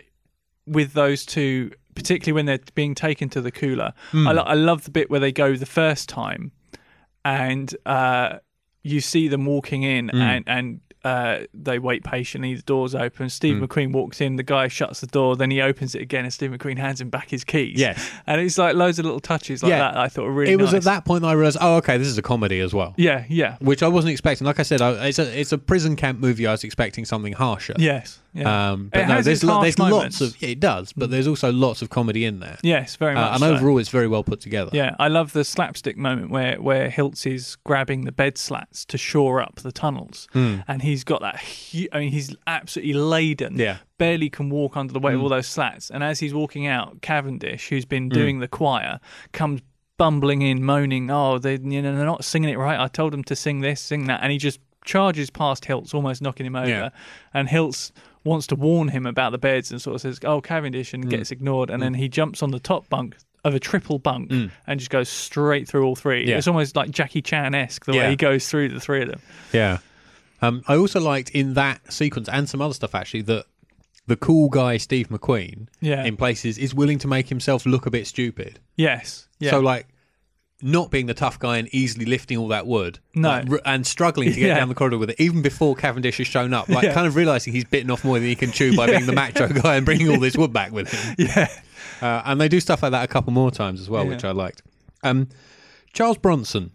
[0.67, 3.93] with those two, particularly when they're being taken to the cooler.
[4.11, 4.27] Hmm.
[4.27, 6.51] I, lo- I love the bit where they go the first time,
[7.25, 8.37] and uh,
[8.83, 10.21] you see them walking in, Hmm.
[10.21, 12.53] and and uh, they wait patiently.
[12.55, 13.29] The doors open.
[13.29, 13.63] Steve Hmm.
[13.63, 14.35] McQueen walks in.
[14.35, 15.37] The guy shuts the door.
[15.37, 17.79] Then he opens it again, and Steve McQueen hands him back his keys.
[17.79, 18.09] Yes.
[18.25, 19.79] and it's like loads of little touches like Yeah.
[19.79, 19.93] that.
[19.93, 20.51] that I thought were really.
[20.51, 20.79] it was nice.
[20.81, 22.93] at that point that I realized, oh, okay, this is a comedy as well.
[22.97, 24.45] Yeah, yeah, which I wasn't expecting.
[24.45, 26.45] Like I said, I, it's a it's a prison camp movie.
[26.45, 27.75] I was expecting something harsher.
[27.77, 28.71] yes, yeah.
[28.71, 30.21] Um, but It no, has there's its lo- there's moments.
[30.21, 32.57] lots of yeah, it does, but there's also lots of comedy in there.
[32.63, 33.31] yes, very Uh, much.
[33.33, 33.55] and so.
[33.55, 34.71] overall, it's very well put together.
[34.73, 38.97] Yeah, I love the slapstick moment where where Hilts is grabbing the bed slats to
[38.97, 41.39] shore up the tunnels, and he's got that.
[41.41, 43.53] Hu- I mean, he's absolutely laden.
[43.53, 43.59] Hmm.
[43.59, 43.77] Yeah.
[43.99, 45.17] barely can walk under the weight Hmm.
[45.17, 45.89] of all those slats.
[45.89, 48.99] And as he's walking out, Cavendish, who's been doing the choir,
[49.31, 49.61] comes
[49.97, 52.79] bumbling in, moaning, "Oh, they you know they're not singing it right.
[52.79, 56.21] I told them to sing this, sing that," and he just charges past Hilts, almost
[56.21, 56.69] knocking him over.
[56.69, 56.89] Yeah.
[57.33, 57.91] And Hilts
[58.27, 61.09] wants to warn him about the beds and sort of says, "Oh, Cavendish," and mm.
[61.09, 61.69] gets ignored.
[61.69, 61.97] And then mm.
[61.97, 64.51] he jumps on the top bunk of a triple bunk mm.
[64.67, 66.27] and just goes straight through all three.
[66.27, 66.37] Yeah.
[66.37, 68.03] It's almost like Jackie Chan esque the Yeah.
[68.03, 69.21] way he goes through the three of them.
[69.53, 69.77] Yeah.
[70.41, 73.45] Um, I also liked in that sequence and some other stuff actually that
[74.05, 76.03] the cool guy Steve McQueen Yeah.
[76.03, 78.59] in places is willing to make himself look a bit stupid.
[78.75, 79.27] Yes.
[79.39, 79.51] Yeah.
[79.51, 79.87] So like
[80.61, 82.97] not being the tough guy and easily lifting all that wood.
[83.13, 83.29] No.
[83.29, 84.55] Like, r- and struggling to get Yeah.
[84.57, 86.67] down the corridor with it, even before Cavendish has shown up.
[86.67, 86.93] Like, Yeah.
[86.93, 89.47] kind of realizing he's bitten off more than he can chew by being the macho
[89.49, 91.15] guy and bringing all this wood back with him.
[91.27, 91.47] Yeah.
[92.01, 94.31] Uh, and they do stuff like that a couple more times as well, which I
[94.31, 94.61] liked.
[95.03, 95.29] Um,
[95.93, 96.71] Charles Bronson.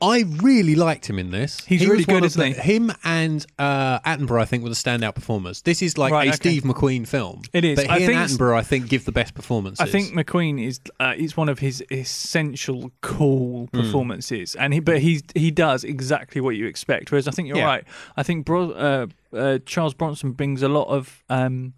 [0.00, 1.64] I really liked him in this.
[1.64, 2.52] He's He really good, isn't he?
[2.52, 5.62] Him and uh, Attenborough, I think, were the standout performers.
[5.62, 6.36] This is like Right, a okay.
[6.36, 7.42] Steve McQueen film.
[7.52, 7.76] It is.
[7.76, 9.80] But he I and think Attenborough, I think, give the best performances.
[9.80, 13.80] I think McQueen is uh, it's one of his essential cool Hmm.
[13.80, 17.10] performances, and he but he he does exactly what you expect.
[17.10, 17.64] Whereas I think you're Yeah.
[17.66, 17.84] right.
[18.16, 19.06] I think Bro, uh,
[19.36, 21.72] uh, Charles Bronson brings a lot of um,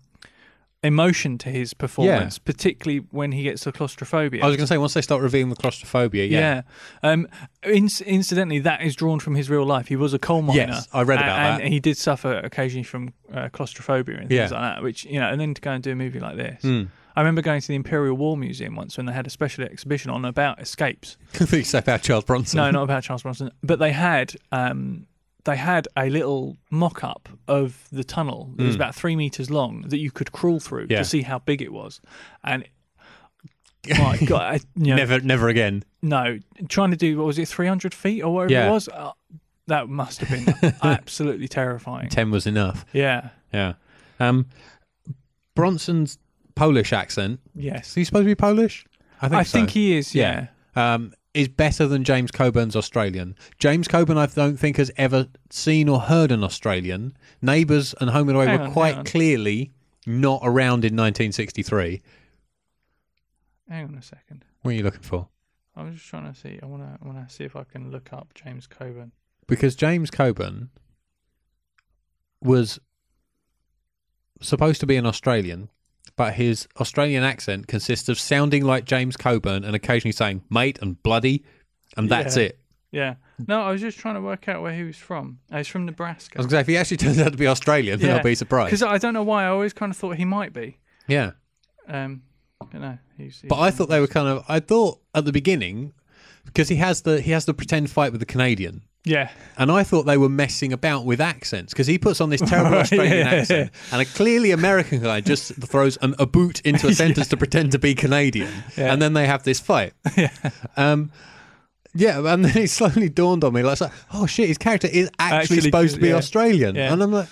[0.83, 4.43] emotion to his performance, particularly when he gets to claustrophobia.
[4.43, 6.63] I was going to say, once they start revealing the claustrophobia, yeah.
[7.03, 7.11] yeah.
[7.11, 7.29] Um,
[7.63, 9.89] inc- incidentally, that is drawn from his real life.
[9.89, 10.73] He was a coal miner.
[10.73, 11.65] Yes, I read about and, that.
[11.65, 14.59] And he did suffer occasionally from uh, claustrophobia and things Yeah.
[14.59, 14.83] like that.
[14.83, 16.63] Which you know, and then to go and do a movie like this.
[16.63, 16.85] Hmm.
[17.17, 20.11] I remember going to the Imperial War Museum once when they had a special exhibition
[20.11, 21.17] on about escapes.
[21.75, 22.59] About Charles Bronson.
[22.59, 25.07] No, not about Charles Bronson, but they had um,
[25.45, 29.99] they had a little mock-up of the tunnel that was about three meters long that
[29.99, 30.87] you could crawl through.
[30.91, 30.99] Yeah.
[30.99, 32.01] to see how big it was,
[32.45, 32.65] and
[33.99, 35.85] my God, I, you know, Never, never again.
[36.03, 38.69] no, trying to do what was it, three hundred feet or whatever Yeah.
[38.69, 38.89] it was.
[38.89, 39.13] Uh,
[39.67, 40.29] that must have
[40.61, 42.09] been absolutely terrifying.
[42.09, 42.85] Ten was enough.
[42.93, 43.29] Yeah.
[43.55, 43.75] Yeah.
[44.19, 44.47] Um,
[45.55, 46.19] Bronson's
[46.55, 47.41] Polish accent.
[47.55, 47.89] Yes.
[47.91, 48.85] Is he supposed to be Polish?
[49.23, 49.59] I think I so.
[49.59, 50.15] think he is.
[50.15, 50.49] Yeah.
[50.77, 53.37] um, is better than James Coburn's Australian.
[53.59, 57.17] James Coburn, I don't think, has ever seen or heard an Australian.
[57.41, 59.73] Neighbours and Home and Away Hang were on, quite clearly
[60.07, 62.03] not around in 1963.
[63.69, 64.45] Hang on a second.
[64.63, 65.29] What are you looking for?
[65.77, 66.59] I was just trying to see.
[66.63, 66.99] I want to.
[67.01, 69.13] I want to see if I can look up James Coburn.
[69.47, 70.71] Because James Coburn
[72.43, 72.81] was
[74.41, 75.71] supposed to be an Australian,
[76.17, 81.03] but his Australian accent consists of sounding like James Coburn and occasionally saying mate and
[81.03, 81.45] bloody,
[81.97, 82.43] and that's Yeah.
[82.45, 82.59] it.
[82.93, 83.15] Yeah.
[83.47, 85.39] No, I was just trying to work out where he was from.
[85.51, 86.37] Uh, he's from I Nebraska.
[86.39, 88.17] was going to say, if he actually turns out to be Australian, then Yeah.
[88.17, 88.67] I'll be surprised.
[88.71, 89.45] Because I don't know why.
[89.45, 90.79] I always kind of thought he might be.
[91.07, 91.31] Yeah.
[91.89, 92.23] Um,
[92.59, 93.43] but no, he's.
[93.49, 94.45] But I thought they were kind of.
[94.49, 95.93] I thought at the beginning
[96.45, 99.31] because he has the he has the pretend fight with the Canadian, Yeah.
[99.57, 102.77] and I thought they were messing about with accents because he puts on this terrible
[102.85, 103.33] Australian Yeah.
[103.33, 107.37] accent, and a clearly American guy just throws an, a boot into a sentence to
[107.37, 108.93] pretend to be Canadian, Yeah.
[108.93, 109.95] and then they have this fight.
[110.17, 110.31] Yeah.
[110.77, 111.11] Um,
[111.95, 113.79] yeah, and then it slowly dawned on me, like,
[114.13, 116.15] oh shit, his character is actually, Actually, supposed to be yeah.
[116.17, 116.93] Australian, Yeah.
[116.93, 117.29] and I'm like,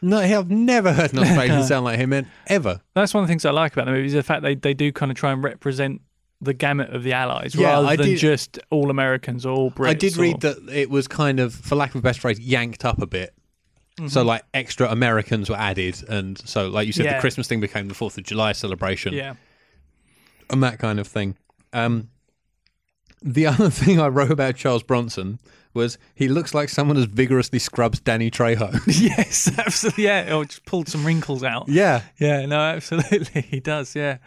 [0.00, 2.80] no, I've never heard an Australian sound like him in, ever.
[2.94, 4.74] That's one of the things I like about the movie is the fact they, they
[4.74, 6.00] do kind of try and represent
[6.42, 9.70] the gamut of the Allies Yeah, rather I than did- just all Americans or all
[9.70, 9.88] Brits.
[9.88, 12.38] I did or- read that it was kind of, for lack of a best phrase,
[12.40, 13.32] yanked up a bit.
[13.98, 14.08] Mm-hmm.
[14.08, 17.14] So, like, extra Americans were added, and so, like you said, Yeah.
[17.14, 19.34] the Christmas thing became the Fourth of July celebration, Yeah.
[20.50, 21.36] and that kind of thing.
[21.72, 22.08] Um,
[23.22, 25.38] the other thing I wrote about Charles Bronson
[25.74, 28.72] was he looks like someone as vigorously scrubs Danny Trejo.
[29.00, 30.04] yes, absolutely.
[30.04, 30.26] Yeah.
[30.30, 31.68] Oh, just pulled some wrinkles out.
[31.68, 32.02] yeah.
[32.18, 32.44] Yeah.
[32.46, 33.42] No, absolutely.
[33.42, 33.94] He does.
[33.94, 34.18] Yeah.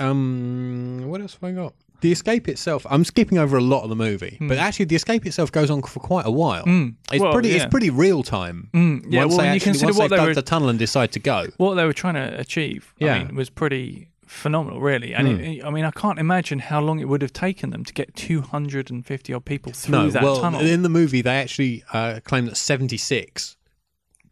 [0.00, 1.74] Um, what else have I got?
[2.00, 2.86] The escape itself.
[2.88, 5.82] I'm skipping over a lot of the movie, but actually, the escape itself goes on
[5.82, 6.60] for quite a while.
[6.66, 6.88] It's Hmm.
[7.22, 7.50] Well, pretty.
[7.50, 7.56] yeah.
[7.56, 8.70] It's pretty real time.
[8.72, 9.20] Mm, yeah.
[9.20, 11.18] once well, they actually, once what they've they dug were the tunnel and decide to
[11.20, 11.48] go.
[11.58, 12.94] what they were trying to achieve.
[12.98, 13.14] Yeah.
[13.16, 15.12] I mean, was pretty phenomenal, really.
[15.12, 15.40] And Hmm.
[15.44, 18.14] it, I mean, I can't imagine how long it would have taken them to get
[18.16, 20.60] 250 odd people through No, that well, tunnel.
[20.62, 23.58] in the movie, they actually uh, claim that 76.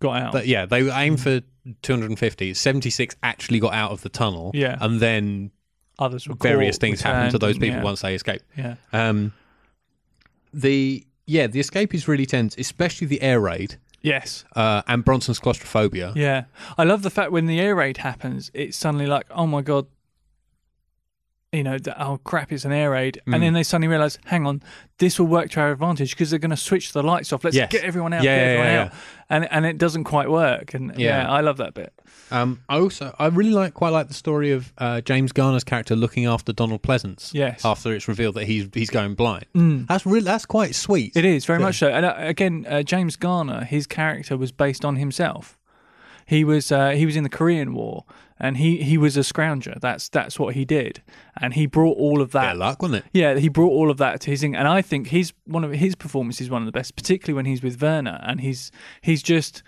[0.00, 0.32] got out.
[0.32, 1.42] But yeah, they aimed for
[1.82, 2.54] 250.
[2.54, 4.52] 76 actually got out of the tunnel.
[4.54, 4.78] Yeah.
[4.80, 5.50] and then
[5.98, 7.82] Others were various caught, things happened to those people yeah.
[7.82, 8.44] once they escaped.
[8.56, 8.76] Yeah.
[8.92, 9.32] Um,
[10.52, 14.44] the yeah, the escape is really tense, especially the air raid Yes.
[14.56, 16.12] uh, and Bronson's claustrophobia.
[16.16, 16.44] Yeah.
[16.76, 19.86] I love the fact when the air raid happens, it's suddenly like, oh my God,
[21.52, 23.22] you know, that, oh crap, it's an air raid.
[23.26, 23.34] Mm.
[23.34, 24.62] And then they suddenly realize, hang on,
[24.98, 27.42] this will work to our advantage because they're going to switch the lights off.
[27.42, 27.70] Let's Yes.
[27.72, 28.92] get everyone out, Yeah, get yeah, everyone yeah, out.
[29.30, 30.74] And, and it doesn't quite work.
[30.74, 31.22] And yeah.
[31.22, 31.30] Yeah.
[31.32, 31.92] I love that bit.
[32.30, 35.96] Um, I also I really like quite like the story of uh, James Garner's character
[35.96, 37.32] looking after Donald Pleasence.
[37.32, 37.64] Yes.
[37.64, 39.46] After it's revealed that he's he's going blind.
[39.54, 39.86] Mm.
[39.86, 41.16] That's really that's quite sweet.
[41.16, 41.64] It is very Yeah.
[41.66, 41.88] much so.
[41.88, 45.58] And uh, again, uh, James Garner, his character was based on himself.
[46.26, 48.04] He was uh, he was in the Korean War,
[48.40, 49.78] and he, he was a scrounger.
[49.80, 51.02] That's that's what he did,
[51.40, 52.52] and he brought all of that.
[52.52, 53.10] of luck, wasn't it?
[53.12, 55.72] Yeah, he brought all of that to his thing, and I think he's one of
[55.72, 58.70] his performances is one of the best, particularly when he's with Werner, and he's
[59.02, 59.62] he's just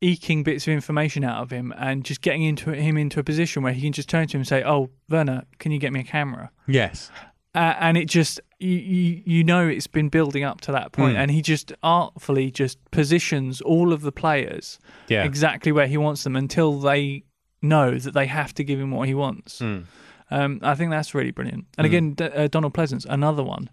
[0.00, 3.62] eking bits of information out of him and just getting into him into a position
[3.62, 6.00] where he can just turn to him and say, "Oh, Werner, can you get me
[6.00, 7.10] a camera?" Yes.
[7.54, 11.16] uh, and it just you, you you know it's been building up to that point,
[11.16, 11.20] Mm.
[11.20, 14.78] and he just artfully just positions all of the players
[15.08, 15.22] Yeah.
[15.24, 17.24] exactly where he wants them until they
[17.62, 19.60] know that they have to give him what he wants.
[19.60, 19.84] Mm.
[20.30, 21.66] Um, I think that's really brilliant.
[21.78, 21.88] And Mm.
[21.90, 23.70] again, D- uh, Donald Pleasence, another one.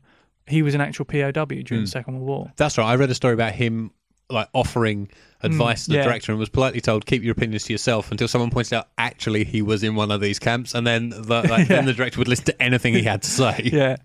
[0.47, 1.85] He was an actual POW during Mm.
[1.85, 2.51] the Second World War.
[2.57, 2.85] That's right.
[2.87, 3.91] I read a story about him
[4.31, 5.09] like offering
[5.41, 6.03] advice to the Mm, yeah.
[6.03, 9.43] director and was politely told keep your opinions to yourself until someone pointed out actually
[9.43, 12.27] he was in one of these camps and then the, like, then the director would
[12.27, 13.61] listen to anything he had to say.
[13.73, 13.95] Yeah,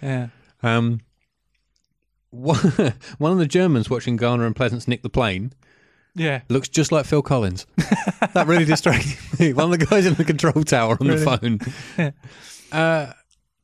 [0.00, 0.28] yeah,
[0.62, 1.00] Um,
[2.30, 2.58] one
[3.18, 5.52] one of the Germans watching Garner and Pleasence nick the plane
[6.18, 6.42] yeah.
[6.48, 7.66] looks just like Phil Collins.
[8.34, 9.52] that really distracted me.
[9.54, 11.58] One of the guys in the control tower on the Really?
[11.98, 12.12] phone.
[12.72, 13.12] uh,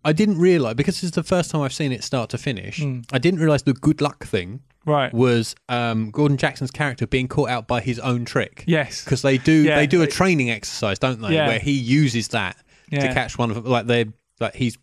[0.07, 2.81] I didn't realise because it's the first time I've seen it start to finish.
[2.81, 3.07] Mm.
[3.13, 5.13] I didn't realise the good luck thing Right.
[5.15, 8.65] was um, Gordon Jackson's character being caught out by his own trick.
[8.67, 9.03] Yes.
[9.03, 11.35] Because they do Yeah, they do a training exercise, don't they?
[11.35, 11.49] Yeah.
[11.49, 12.57] Where he uses that
[12.91, 14.05] to catch one of like they
[14.41, 14.77] like he's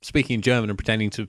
[0.00, 1.28] speaking in German and pretending to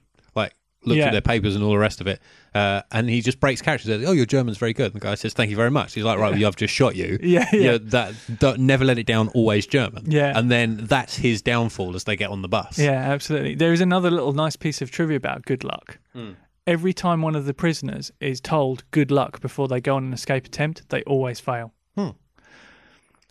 [0.81, 1.05] like look Yeah.
[1.05, 2.21] through their papers and all the rest of it.
[2.55, 3.85] Uh, and he just breaks character.
[3.87, 6.03] Says, "Oh, your German's very good." And the guy says, "Thank you very much." He's
[6.03, 7.77] like, "Right, well, I've just shot you." Yeah, yeah.
[7.81, 9.27] that don't, never let it down.
[9.29, 10.09] Always German.
[10.09, 10.37] Yeah.
[10.37, 12.79] and then that's his downfall as they get on the bus.
[12.79, 13.55] Yeah, absolutely.
[13.55, 15.99] There is another little nice piece of trivia about good luck.
[16.13, 16.31] Hmm.
[16.65, 20.13] Every time one of the prisoners is told good luck before they go on an
[20.13, 21.73] escape attempt, they always fail.
[21.95, 22.09] Hmm.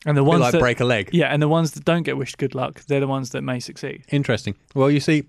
[0.07, 1.11] And the ones like that break a leg.
[1.13, 3.59] yeah, and the ones that don't get wished good luck, they're the ones that may
[3.59, 4.05] succeed.
[4.13, 4.55] Interesting.
[4.75, 5.25] Well, you see,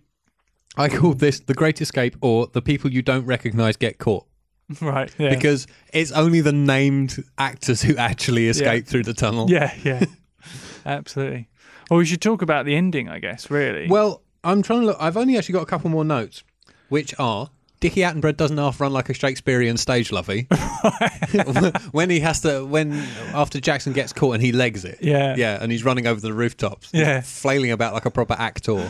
[0.77, 4.25] I called this the Great Escape or the people you don't recognise get caught.
[4.81, 5.13] right.
[5.17, 5.29] Yeah.
[5.33, 9.49] because it's only the named actors who actually escape through the tunnel.
[9.49, 10.05] yeah, yeah.
[10.85, 11.47] absolutely.
[11.89, 13.49] Well, we should talk about the ending, I guess.
[13.49, 13.87] Really.
[13.87, 14.97] Well, I'm trying to look.
[14.99, 16.43] I've only actually got a couple more notes,
[16.89, 20.47] which are Dickie Attenborough doesn't half run like a Shakespearean stage lovey.
[21.91, 22.93] when he has to, when
[23.33, 24.99] after Jackson gets caught and he legs it.
[25.01, 25.35] Yeah.
[25.35, 26.89] Yeah, and he's running over the rooftops.
[26.93, 27.21] Yeah.
[27.21, 28.89] flailing about like a proper actor.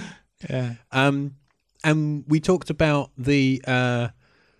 [0.49, 0.73] yeah.
[0.91, 1.35] Um,
[1.83, 4.07] and we talked about the uh,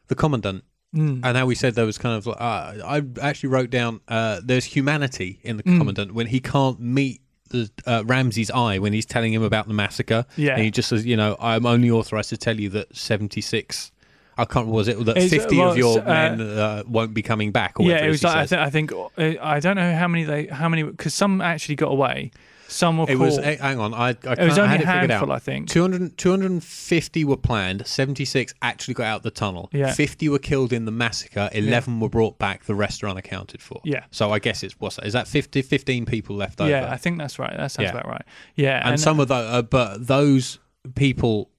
[0.08, 0.64] the commandant
[0.96, 1.22] Mm.
[1.24, 4.42] and how we said there was kind of like uh, I actually wrote down uh,
[4.44, 5.78] there's humanity in the Mm.
[5.78, 9.74] commandant when he can't meet the uh, Ramsey's eye when he's telling him about the
[9.76, 10.26] massacre.
[10.36, 10.54] Yeah.
[10.56, 13.92] and he just says, you know, I'm only authorized to tell you that 76.
[14.38, 14.68] I can't.
[14.68, 17.80] Was it that It's, 50 well, of your uh, men uh, won't be coming back?
[17.80, 19.08] Or yeah, it it was like I, th- I think uh,
[19.42, 22.32] I don't know how many they how many because some actually got away.
[22.72, 23.20] Some were it caught.
[23.20, 23.38] was.
[23.38, 25.32] Hang on, I, I it was can't- I only had a handful.
[25.32, 25.70] I think.
[25.70, 27.86] 200, 250 were planned.
[27.88, 29.70] 76 actually got out the tunnel.
[29.74, 29.92] Yeah.
[29.94, 31.50] 50 were killed in the massacre.
[31.52, 32.66] 11 were brought back.
[32.66, 33.82] The rest are unaccounted for.
[33.84, 34.06] Yeah.
[34.12, 35.06] So I guess it's what's that?
[35.08, 36.70] Is that 50, 15 people left over?
[36.70, 37.56] Yeah, I think that's right.
[37.58, 37.92] That sounds Yeah.
[37.92, 38.26] about right.
[38.56, 40.60] Yeah, and, some of those, uh, but those
[40.96, 41.50] people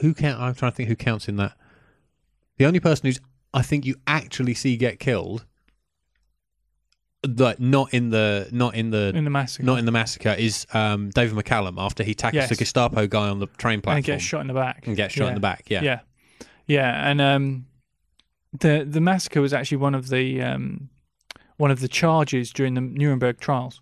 [0.00, 0.40] who count.
[0.40, 1.52] I'm trying to think who counts in that.
[2.58, 3.20] The only person who's
[3.52, 5.44] I think you actually see get killed,
[7.24, 10.66] like not in the not in the in the massacre, not in the massacre, is
[10.74, 12.48] um, David McCallum after he tackles Yes.
[12.50, 14.86] the Gestapo guy on the train platform he gets shot in the back.
[14.86, 15.28] and gets shot yeah.
[15.28, 15.64] in the back.
[15.68, 15.82] Yeah.
[15.82, 16.00] Yeah,
[16.66, 17.66] yeah, and um,
[18.58, 20.88] the the massacre was actually one of the um,
[21.56, 23.80] one of the charges during the Nuremberg trials.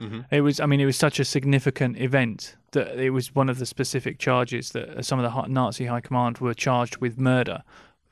[0.00, 0.24] Mhm.
[0.30, 3.58] It was, I mean, it was such a significant event that it was one of
[3.58, 7.62] the specific charges that some of the Nazi high command were charged with murder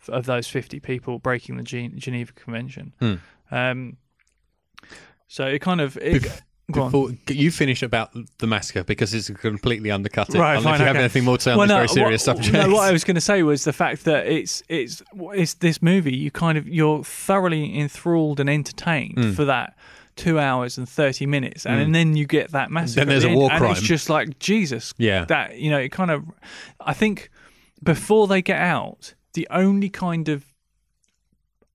[0.09, 2.93] of those fifty people breaking the Geneva Convention.
[3.01, 3.15] Hmm.
[3.51, 3.97] Um,
[5.29, 6.41] so it kind of it, Bef-
[6.73, 6.91] go on.
[6.91, 10.39] Before you finish about the massacre because it's completely undercut it.
[10.39, 11.05] Right, Unless fine, you have okay.
[11.05, 12.53] anything more to say on this very serious what, subject.
[12.53, 15.81] No, what I was going to say was the fact that it's it's it's this
[15.81, 16.17] movie.
[16.17, 19.35] You kind of you're thoroughly enthralled and entertained Mm.
[19.37, 19.77] for that
[20.17, 21.83] two hours and thirty minutes, and, Mm.
[21.85, 23.03] and then you get that massacre.
[23.05, 24.93] Then there's a the end, war and It's just like Jesus.
[24.99, 25.25] yeah.
[25.27, 26.25] That you know, it kind of.
[26.81, 27.31] I think
[27.83, 30.45] before they get out, the only kind of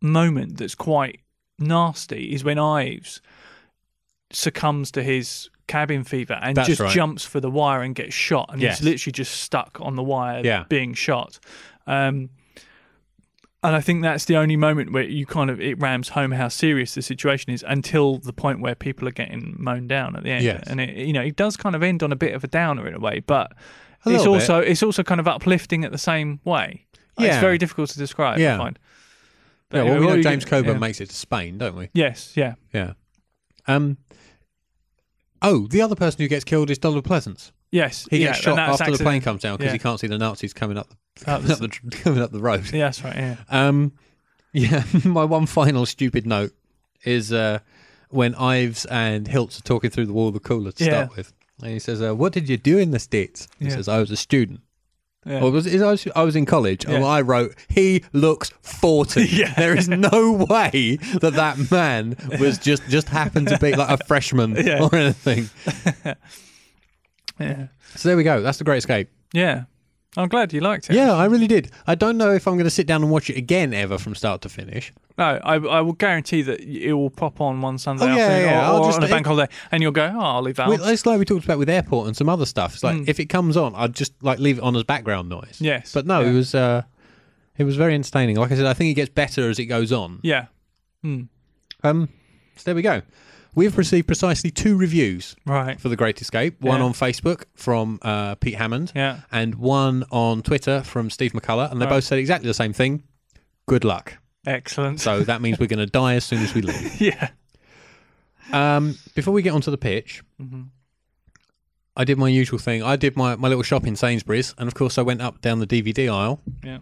[0.01, 1.21] moment that's quite
[1.59, 3.21] nasty is when Ives
[4.33, 6.91] succumbs to his cabin fever and That's just right.
[6.93, 8.79] jumps for the wire and gets shot and Yes.
[8.79, 10.65] he's literally just stuck on the wire Yeah.
[10.67, 11.39] being shot
[11.87, 12.29] um,
[13.65, 16.49] and I think that's the only moment where you kind of it rams home how
[16.49, 20.31] serious the situation is until the point where people are getting mown down at the
[20.31, 20.63] end Yes.
[20.67, 22.85] and it you know it does kind of end on a bit of a downer
[22.87, 23.55] in a way but A
[24.09, 24.41] it's little bit.
[24.41, 26.85] also it's also kind of uplifting at the same way
[27.17, 27.39] it's Yeah.
[27.39, 28.55] very difficult to describe Yeah.
[28.55, 28.79] I find
[29.69, 30.79] But yeah, well, anyway, we know James Coburn yeah.
[30.79, 31.89] makes it to Spain, don't we?
[31.93, 32.93] yes yeah Yeah.
[33.65, 33.97] Um.
[35.43, 37.51] Oh, the other person who gets killed is Donald Pleasence.
[37.71, 39.73] yes He gets and shot after the plane comes down because yeah.
[39.73, 40.87] he can't see the Nazis coming up
[41.19, 42.63] the, coming, up the coming up the road.
[42.71, 43.91] yeah that's right yeah Um.
[44.53, 44.83] Yeah.
[45.05, 46.51] my one final stupid note
[47.03, 47.59] is uh,
[48.09, 50.91] when Ives and Hilts are talking through the wall of the cooler to Yeah.
[51.05, 53.71] start with, and he says, uh, "What did you do in the states?" He Yeah.
[53.75, 54.61] says, "I was a student."
[55.25, 55.41] Yeah.
[55.41, 59.25] Or was, I was I was in college, and I wrote, "He looks 40.
[59.31, 59.53] Yeah.
[59.55, 64.03] There is no way that that man was just just happened to be like a
[64.05, 64.83] freshman Yeah.
[64.83, 65.49] or anything.
[67.39, 68.41] yeah So there we go.
[68.41, 69.09] That's the Great Escape.
[69.33, 69.63] Yeah,
[70.15, 70.95] I'm glad you liked it.
[70.95, 71.71] Yeah, I really did.
[71.87, 74.13] I don't know if I'm going to sit down and watch it again ever from
[74.13, 74.93] start to finish.
[75.17, 78.45] No, I, I will guarantee that it will pop on one Sunday Oh, yeah, afternoon
[78.49, 80.41] yeah, or, I'll or just- on a bank it- holiday, and you'll go, "Oh, I'll
[80.43, 82.73] leave that." on." Well, it's like we talked about with airport and some other stuff.
[82.75, 83.07] It's like Mm.
[83.09, 85.57] if it comes on, I'd just like leave it on as background noise.
[85.59, 86.29] Yes, But no, yeah.
[86.29, 86.83] it was uh,
[87.57, 88.35] it was very entertaining.
[88.37, 90.19] Like I said, I think it gets better as it goes on.
[90.23, 90.45] Yeah.
[91.03, 91.23] Hmm.
[91.83, 92.09] Um,
[92.55, 93.01] so there we go.
[93.55, 95.79] We've received precisely two reviews Right.
[95.79, 96.59] for The Great Escape.
[96.61, 96.85] One Yeah.
[96.85, 99.21] on Facebook from uh, Pete Hammond, Yeah.
[99.31, 101.91] and one on Twitter from Steve McCullough, and they Right.
[101.95, 103.03] both said exactly the same thing.
[103.67, 104.17] Good luck.
[104.45, 104.99] Excellent.
[104.99, 106.99] So that means we're going to die as soon as we leave.
[106.99, 107.29] yeah.
[108.51, 110.67] Um, before we get onto the pitch, Mhm.
[111.95, 112.81] I did my usual thing.
[112.83, 115.59] I did my, my little shop in Sainsbury's, and of course, I went up down
[115.59, 116.41] the DVD aisle.
[116.63, 116.79] Yeah.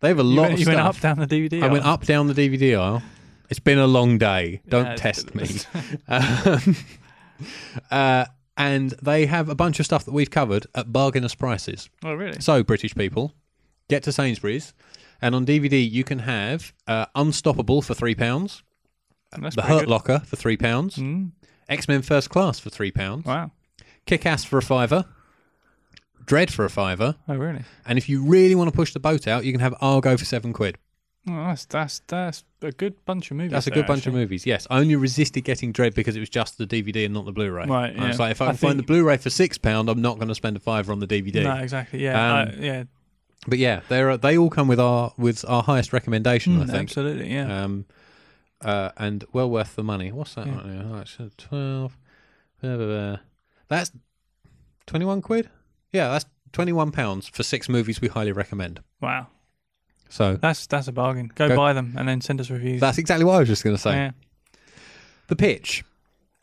[0.00, 0.74] They have a You, lot went, of you stuff.
[0.76, 1.62] went up down the DVD.
[1.62, 3.02] I went up down the DVD aisle.
[3.50, 4.62] It's been a long day.
[4.68, 5.48] Don't Yeah, test me.
[6.08, 6.76] um,
[7.90, 8.24] uh,
[8.56, 11.88] and they have a bunch of stuff that we've covered at bargainous prices.
[12.04, 12.40] oh, really?
[12.40, 13.34] So, British people,
[13.88, 14.74] get to Sainsbury's,
[15.22, 18.62] and on DVD you can have uh, Unstoppable for three pounds,
[19.32, 19.88] The Hurt good.
[19.88, 21.32] Locker for three pounds, Mm.
[21.68, 23.52] X Men First Class for three pounds, Wow.
[24.06, 25.06] Kick Ass for a fiver,
[26.24, 27.62] Dread for a fiver, Oh, really?
[27.86, 30.24] and if you really want to push the boat out, you can have Argo for
[30.24, 30.76] seven quid.
[31.28, 33.52] Oh, that's that's that's a good bunch of movies.
[33.52, 34.46] That's a there, good bunch of movies.
[34.46, 37.32] Yes, I only resisted getting Dread because it was just the DVD and not the
[37.32, 37.66] Blu-ray.
[37.66, 38.24] Right, I was yeah.
[38.24, 40.34] like, if I I can find the Blu-ray for six pound, I'm not going to
[40.34, 41.42] spend a fiver on the DVD.
[41.44, 42.02] No, exactly.
[42.02, 42.40] Yeah.
[42.42, 42.84] Um, uh, yeah.
[43.46, 46.82] But yeah, they they all come with our with our highest recommendation, I Mm, think.
[46.90, 47.32] Absolutely.
[47.32, 47.64] Yeah.
[47.64, 47.84] Um,
[48.62, 50.12] uh, and well worth the money.
[50.12, 50.46] What's that?
[50.46, 50.54] Yeah.
[50.56, 50.94] right now?
[50.94, 51.96] Oh, it's uh, twelve.
[52.62, 53.16] blah, blah, blah.
[53.68, 53.92] That's
[54.86, 55.48] twenty-one quid.
[55.92, 58.80] Yeah, that's twenty-one pounds for six movies we highly recommend.
[59.02, 59.26] wow.
[60.10, 61.30] So That's that's a bargain.
[61.34, 62.80] Go, Go- buy them and then send us reviews.
[62.80, 63.92] that's exactly what I was just going to say.
[63.92, 64.10] yeah.
[65.28, 65.84] The pitch.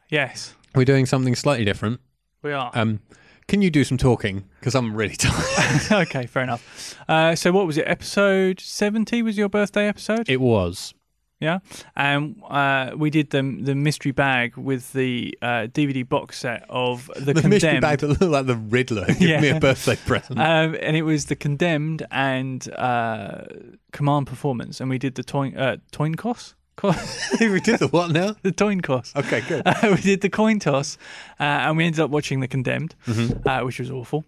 [0.10, 0.56] Yes.
[0.74, 2.00] We're doing something slightly different.
[2.42, 2.72] We are.
[2.74, 3.02] Um,
[3.48, 4.46] can you do some talking?
[4.60, 5.92] Because I'm really tired.
[6.08, 6.96] okay, fair enough.
[7.10, 7.84] Uh, so what was it?
[7.88, 10.94] Episode seventy was your birthday episode, it was.
[11.40, 11.60] Yeah.
[11.96, 17.10] And uh, we did the the mystery bag with the uh, DVD box set of
[17.16, 17.50] the, The condemned.
[17.50, 19.06] mystery bag that looked like the Riddler.
[19.20, 19.42] Give Yeah.
[19.42, 20.40] me a birthday present.
[20.40, 23.44] Um, and it was the condemned and uh,
[23.92, 26.54] command performance, and we did the toin uh, toin toss.
[27.40, 28.36] We did the what now?
[28.44, 29.12] the toin toss.
[29.16, 29.64] Okay, good.
[29.66, 30.98] Uh, we did the coin toss,
[31.40, 33.48] uh, and we ended up watching the condemned, Mm-hmm.
[33.50, 34.26] uh, which was awful.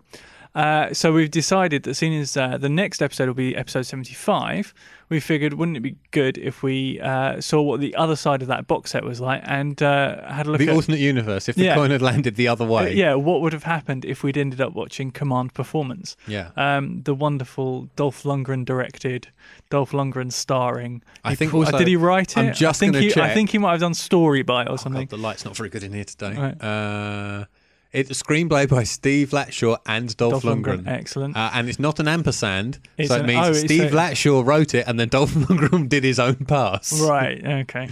[0.56, 4.74] Uh, so we've decided that, seeing as uh, the next episode will be episode seventy-five,
[5.08, 8.48] we figured wouldn't it be good if we uh, saw what the other side of
[8.48, 11.48] that box set was like and uh, had a look at The at alternate universe.
[11.50, 11.76] If the Yeah.
[11.76, 12.94] coin had landed the other way.
[12.96, 16.18] yeah what would have happened if we'd ended up watching Command Performance.
[16.28, 16.50] Yeah.
[16.58, 19.28] Um, the wonderful Dolph Lundgren directed,
[19.70, 21.04] Dolph Lundgren starring.
[21.24, 22.38] I He think also- did he write it?
[22.38, 23.34] I'm just I think gonna he, I check.
[23.36, 25.06] think he might have done story by it or Oh, something.
[25.06, 26.34] God, the light's not very good in here today.
[26.36, 26.62] Right.
[26.64, 27.46] Uh,
[27.92, 30.84] it's a screenplay by Steve Latshaw and Dolph, Dolph Lundgren.
[30.84, 31.36] Lundgren, excellent.
[31.38, 33.96] Uh, and it's not an ampersand, It's so it an- means oh, it's Steve a-
[33.96, 37.00] Latshaw wrote it, and then Dolph Lundgren did his own pass.
[37.02, 37.44] Right.
[37.46, 37.90] Okay.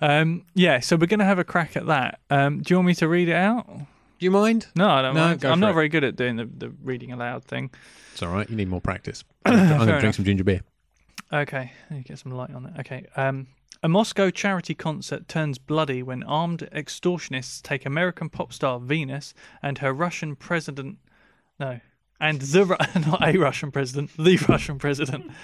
[0.00, 0.80] Um, yeah.
[0.80, 2.20] So we're going to have a crack at that.
[2.30, 3.66] Um, do you want me to read it out?
[3.68, 3.84] Do
[4.24, 4.66] you mind?
[4.74, 5.14] No, I don't.
[5.14, 5.40] No, mind.
[5.40, 5.74] go I'm for not it.
[5.74, 7.70] very good at doing the, the reading aloud thing.
[8.12, 8.48] It's all right.
[8.50, 9.24] You need more practice.
[9.46, 10.14] I'm going to drink enough.
[10.16, 10.60] some ginger beer.
[11.32, 11.72] Okay.
[11.90, 12.80] Let me get some light on it.
[12.80, 13.06] Okay.
[13.16, 13.46] Um,
[13.82, 19.78] a Moscow charity concert turns bloody when armed extortionists take American pop star Venus and
[19.78, 20.98] her Russian president.
[21.58, 21.80] No.
[22.20, 22.66] And the
[23.06, 25.30] not a Russian president, the Russian president.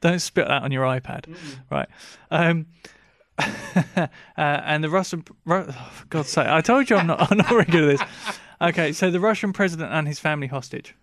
[0.00, 1.24] Don't spit that on your iPad,
[1.70, 1.88] right?
[2.30, 2.66] Um,
[3.38, 7.38] uh, and the Russian, Ru- oh, for God's sake, I told you I'm not, I'm
[7.38, 8.36] not very good at this.
[8.60, 10.94] Okay, so the Russian president and his family hostage.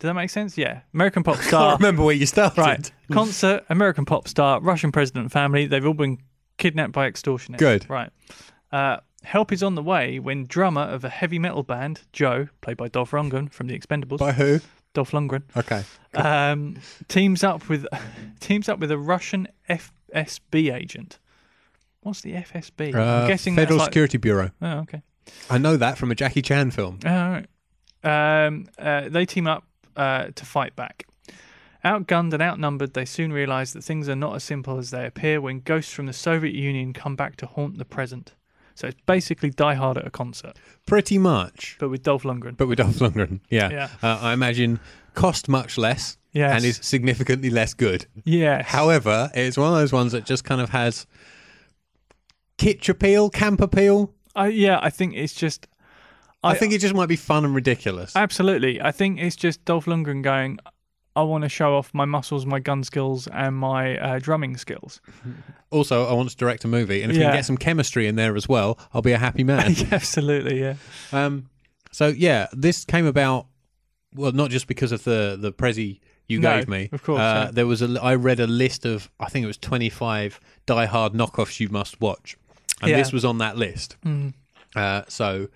[0.00, 0.58] Does that make sense?
[0.58, 1.76] Yeah, American pop Can't star.
[1.76, 2.60] remember where you started.
[2.60, 2.92] Right.
[3.12, 5.66] Concert, American pop star, Russian president family.
[5.66, 6.18] They've all been
[6.58, 7.58] kidnapped by extortionists.
[7.58, 7.88] Good.
[7.88, 8.10] Right.
[8.72, 12.76] Uh, help is on the way when drummer of a heavy metal band, Joe, played
[12.76, 14.60] by Dolph Lundgren from The Expendables, By who?
[14.94, 15.82] Dolph Lundgren, Okay.
[16.14, 16.76] um,
[17.08, 17.86] teams up with
[18.40, 21.18] teams up with a Russian FSB agent.
[22.02, 22.94] What's the FSB?
[22.94, 24.50] Uh, I'm guessing Federal like, Security Bureau.
[24.60, 25.02] Oh, okay.
[25.48, 26.98] I know that from a Jackie Chan film.
[27.06, 27.46] Oh, all right.
[28.46, 29.64] Um, uh, they team up
[29.96, 31.06] uh, to fight back.
[31.84, 35.40] Outgunned and outnumbered, they soon realise that things are not as simple as they appear
[35.40, 38.32] when ghosts from the Soviet Union come back to haunt the present.
[38.74, 41.76] So it's basically Die Hard at a concert, Pretty much.
[41.78, 42.56] but with Dolph Lundgren.
[42.56, 43.40] But with Dolph Lundgren.
[43.50, 43.70] Yeah.
[43.70, 43.88] Yeah.
[44.02, 44.80] Uh, I imagine
[45.14, 46.56] cost much less Yes.
[46.56, 48.06] and is significantly less good.
[48.24, 48.62] yeah.
[48.64, 51.06] However, it's one of those ones that just kind of has
[52.58, 54.12] kitsch appeal, camp appeal.
[54.34, 55.66] I, yeah, I think it's just.
[56.44, 58.14] I, think it just might be fun and ridiculous.
[58.16, 58.80] Absolutely.
[58.80, 60.58] I think it's just Dolph Lundgren going,
[61.16, 65.00] I want to show off my muscles, my gun skills, and my uh, drumming skills.
[65.70, 67.30] also, I want to direct a movie, and if we Yeah.
[67.30, 69.74] can get some chemistry in there as well, I'll be a happy man.
[69.92, 70.74] Absolutely, yeah.
[71.12, 71.48] um,
[71.92, 73.46] so yeah, this came about
[74.14, 76.88] well, not just because of the the prezi you No, gave me.
[76.92, 77.50] of course, uh, yeah.
[77.52, 78.00] there was a.
[78.02, 81.68] I read a list of I think it was twenty five Die Hard knockoffs you
[81.68, 82.36] must watch,
[82.82, 82.96] and Yeah.
[82.96, 83.96] this was on that list.
[84.04, 84.34] Mm.
[84.74, 85.48] Uh, so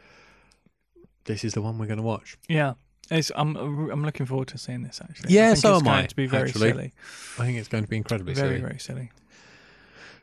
[1.29, 2.37] this is the one we're going to watch.
[2.49, 2.75] Yeah.
[3.11, 5.33] It's, I'm I'm looking forward to seeing this actually.
[5.33, 6.69] Yeah, I so it's am going I, to be very actually.
[6.71, 6.93] silly,
[7.39, 8.61] I think it's going to be incredibly very silly.
[8.61, 9.11] very silly.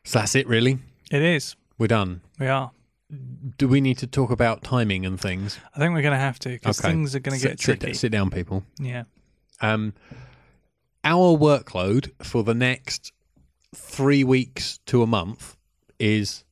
[0.03, 0.77] So that's it, really.
[1.09, 1.55] It is.
[1.79, 2.21] We're done.
[2.39, 2.69] We are.
[3.57, 5.57] Do we need to talk about timing and things?
[5.75, 6.89] I think we're going to have to because Okay.
[6.91, 7.93] things are going to Sit- get sit- tricky.
[7.95, 8.63] sit down, people.
[8.79, 9.03] Yeah.
[9.61, 9.93] Um,
[11.03, 13.13] our workload for the next
[13.75, 15.55] three weeks to a month
[15.97, 16.43] is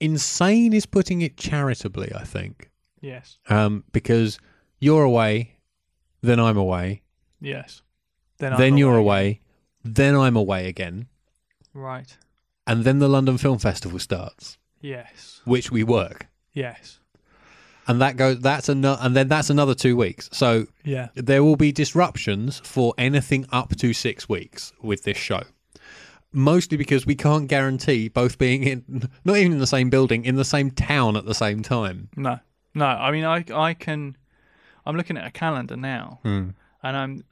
[0.00, 0.72] insane.
[0.72, 2.70] Is putting it charitably, I think,
[3.06, 3.38] Yes.
[3.48, 4.38] um, because
[4.80, 5.56] you're away,
[6.22, 7.02] then I'm away,
[7.40, 7.82] Yes.
[8.38, 9.40] Then I'm then you're away,
[9.84, 11.06] then I'm away again,
[11.72, 12.16] Right.
[12.66, 15.40] and then the London Film Festival starts, Yes.
[15.44, 16.98] which we work, Yes.
[17.86, 18.40] and that goes.
[18.40, 20.28] That's another, and then that's another two weeks.
[20.32, 21.08] So Yeah.
[21.14, 25.42] there will be disruptions for anything up to six weeks with this show.
[26.32, 30.34] Mostly because we can't guarantee both being in, not even in the same building, in
[30.36, 32.08] the same town at the same time.
[32.16, 32.40] No.
[32.76, 32.86] No.
[32.86, 34.16] I mean, I I can.
[34.84, 36.50] I'm looking at a calendar now, Hmm.
[36.82, 37.24] and I'm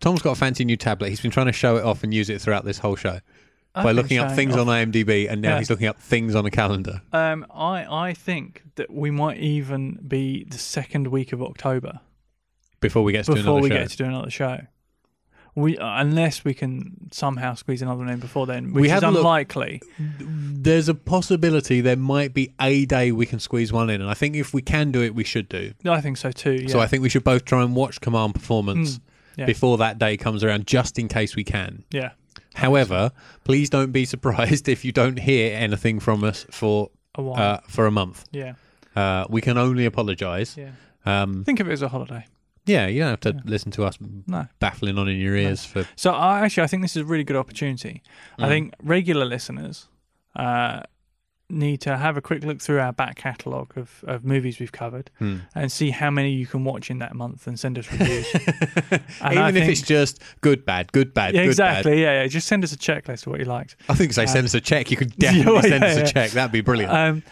[0.00, 1.10] Tom's got a fancy new tablet.
[1.10, 3.20] He's been trying to show it off and use it throughout this whole show
[3.74, 5.58] by looking up things off- on IMDb, and now Yeah.
[5.58, 7.02] he's looking up things on a calendar.
[7.12, 12.00] Um, I I think that we might even be the second week of October
[12.80, 13.74] Before we get to before we show.
[13.76, 14.60] get to do another show.
[15.56, 18.98] We uh, unless we can somehow squeeze another one in before then, We which had
[18.98, 19.80] is a look- unlikely.
[19.98, 24.14] There's a possibility there might be a day we can squeeze one in, and I
[24.14, 25.72] think if we can do it, we should do.
[25.88, 26.52] I think so too.
[26.62, 26.68] Yeah.
[26.68, 29.00] So I think we should both try and watch Command Performance Mm,
[29.38, 29.46] yeah.
[29.46, 31.84] before that day comes around, just in case we can.
[31.90, 32.10] yeah.
[32.54, 33.10] However,
[33.44, 37.40] please don't be surprised if you don't hear anything from us for A while.
[37.42, 38.24] uh, for a month.
[38.30, 38.54] yeah.
[38.94, 40.56] Uh, we can only apologise.
[40.56, 40.70] Yeah.
[41.04, 42.24] Um, Think of it as a holiday.
[42.66, 43.40] Yeah, you don't have to Yeah.
[43.44, 43.96] listen to us
[44.26, 44.46] No.
[44.58, 45.86] baffling on in your ears for.
[45.96, 48.02] So I actually I think this is a really good opportunity.
[48.38, 48.48] I Mm.
[48.48, 49.88] think regular listeners
[50.34, 50.82] uh,
[51.48, 55.10] need to have a quick look through our back catalogue of, of movies we've covered
[55.20, 55.36] Hmm.
[55.54, 58.26] and see how many you can watch in that month and send us reviews.
[58.90, 62.02] And I Even if think- it's just good, bad, good, bad, yeah, good, exactly.
[62.02, 62.26] Yeah, yeah.
[62.26, 63.76] Just send us a checklist of what you liked.
[63.88, 64.90] I think say Uh, send us a check.
[64.90, 66.30] You could definitely yeah, send us a check.
[66.32, 66.92] That'd be brilliant.
[66.92, 67.22] Um,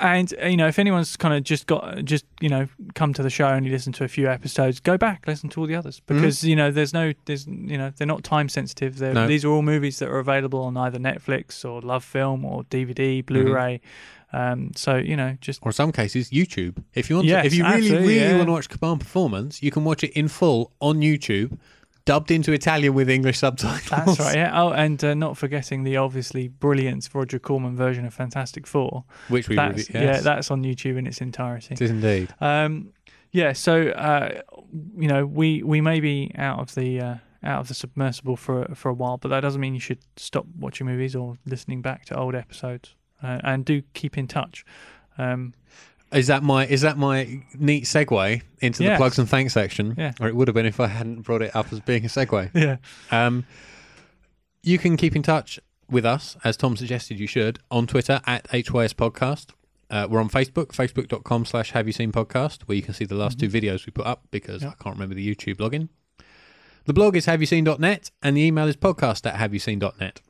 [0.00, 3.22] and uh, you know, if anyone's kind of just got just you know come to
[3.22, 5.74] the show and you listen to a few episodes, go back listen to all the
[5.74, 8.98] others because you know there's no there's you know they're not time sensitive.
[8.98, 9.26] They're, No.
[9.26, 13.24] These are all movies that are available on either Netflix or Love Film or DVD,
[13.24, 13.80] Blu-ray.
[14.32, 16.82] Um, so you know, just or in some cases, YouTube.
[16.94, 18.36] If you want, Yes, to, if you really, really yeah.
[18.36, 21.58] want to watch Command Performance, you can watch it in full on YouTube,
[22.08, 23.84] dubbed into Italian with English subtitles.
[23.90, 24.34] that's right.
[24.34, 24.62] Yeah.
[24.62, 29.04] Oh, and uh, not forgetting the obviously brilliant Roger Corman version of Fantastic Four.
[29.28, 30.16] Which we That's, really, yes.
[30.16, 31.74] Yeah, that's on YouTube in its entirety.
[31.74, 32.34] it is indeed.
[32.40, 32.94] Um,
[33.30, 34.40] yeah, so uh,
[34.96, 38.74] you know, we we may be out of the uh, out of the submersible for
[38.74, 42.06] for a while, but that doesn't mean you should stop watching movies or listening back
[42.06, 42.94] to old episodes.
[43.22, 44.64] Uh, and do keep in touch.
[45.18, 45.52] Um,
[46.12, 48.96] Is that my is that my neat segue into the Yes.
[48.98, 49.94] plugs and thanks section?
[49.98, 50.12] Yeah.
[50.20, 52.50] Or it would have been if I hadn't brought it up as being a segue.
[52.54, 52.76] yeah,
[53.10, 53.44] Um,
[54.62, 58.46] you can keep in touch with us, as Tom suggested you should, on Twitter at
[58.50, 59.48] HYS Podcast.
[59.90, 63.14] Uh, we're on Facebook, facebook.com slash have you seen podcast, where you can see the
[63.14, 64.62] last two videos we put up because.
[64.62, 65.88] I can't remember the YouTube login.
[66.84, 70.20] The blog is have you seen.net and the email is podcast at have you seen.net.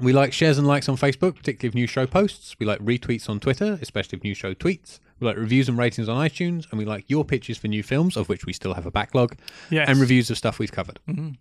[0.00, 2.56] We like shares and likes on Facebook, particularly of new show posts.
[2.58, 4.98] We like retweets on Twitter, especially of new show tweets.
[5.20, 8.16] We like reviews and ratings on iTunes, and we like your pitches for new films,
[8.16, 9.36] of which we still have a backlog,
[9.70, 9.88] yes.
[9.88, 10.98] and reviews of stuff we've covered.
[11.08, 11.36] Mhm.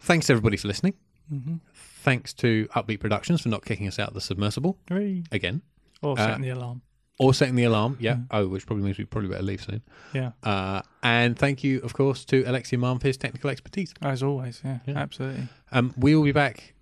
[0.00, 0.94] Thanks everybody for listening.
[1.32, 1.60] Mhm.
[1.74, 5.22] Thanks to Upbeat Productions for not kicking us out of the submersible Hooray.
[5.32, 5.62] again,
[6.02, 6.82] Or Uh, setting the alarm.
[7.18, 7.96] or setting the alarm.
[8.00, 8.16] Yeah.
[8.16, 8.26] Mhm.
[8.32, 9.80] Oh, which probably means we probably better leave soon.
[10.12, 13.94] Yeah, Uh, and thank you, of course, to Alexia Marm for his technical expertise.
[14.02, 14.60] as always.
[14.64, 14.98] Yeah, Yeah.
[14.98, 15.48] absolutely.
[15.72, 16.74] Um, we will be back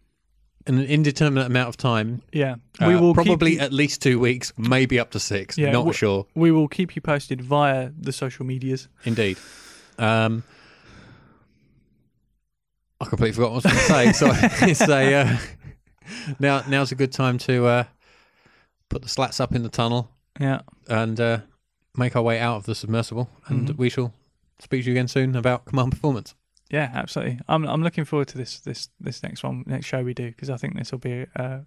[0.66, 2.22] in an indeterminate amount of time.
[2.32, 5.58] Yeah, Uh, we will probably you, at least two weeks, maybe up to six.
[5.58, 6.26] Yeah, not w- sure.
[6.34, 8.88] we will keep you posted via the social medias.
[9.04, 9.38] Indeed.
[9.98, 10.44] Um,
[13.00, 14.12] I completely forgot what I was going to say.
[14.60, 15.38] So it's a uh,
[16.38, 16.62] now.
[16.68, 17.84] Now's a good time to uh,
[18.88, 20.10] put the slats up in the tunnel
[20.40, 21.38] Yeah, and uh,
[21.96, 23.28] make our way out of the submersible.
[23.46, 23.76] And Mhm.
[23.76, 24.12] we shall
[24.60, 26.34] speak to you again soon about command performance.
[26.72, 27.38] Yeah, absolutely.
[27.48, 30.50] I'm I'm looking forward to this this this next one, next show we do, because
[30.50, 31.66] I think this will be a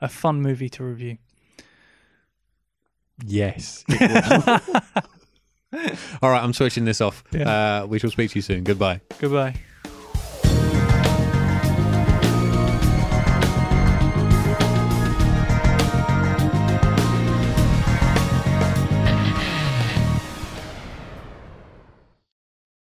[0.00, 1.18] a fun movie to review.
[3.24, 3.84] Yes.
[6.20, 7.22] All right, I'm switching this off.
[7.30, 7.82] Yeah.
[7.82, 8.64] Uh, we shall speak to you soon.
[8.64, 9.00] Goodbye.
[9.20, 9.54] Goodbye.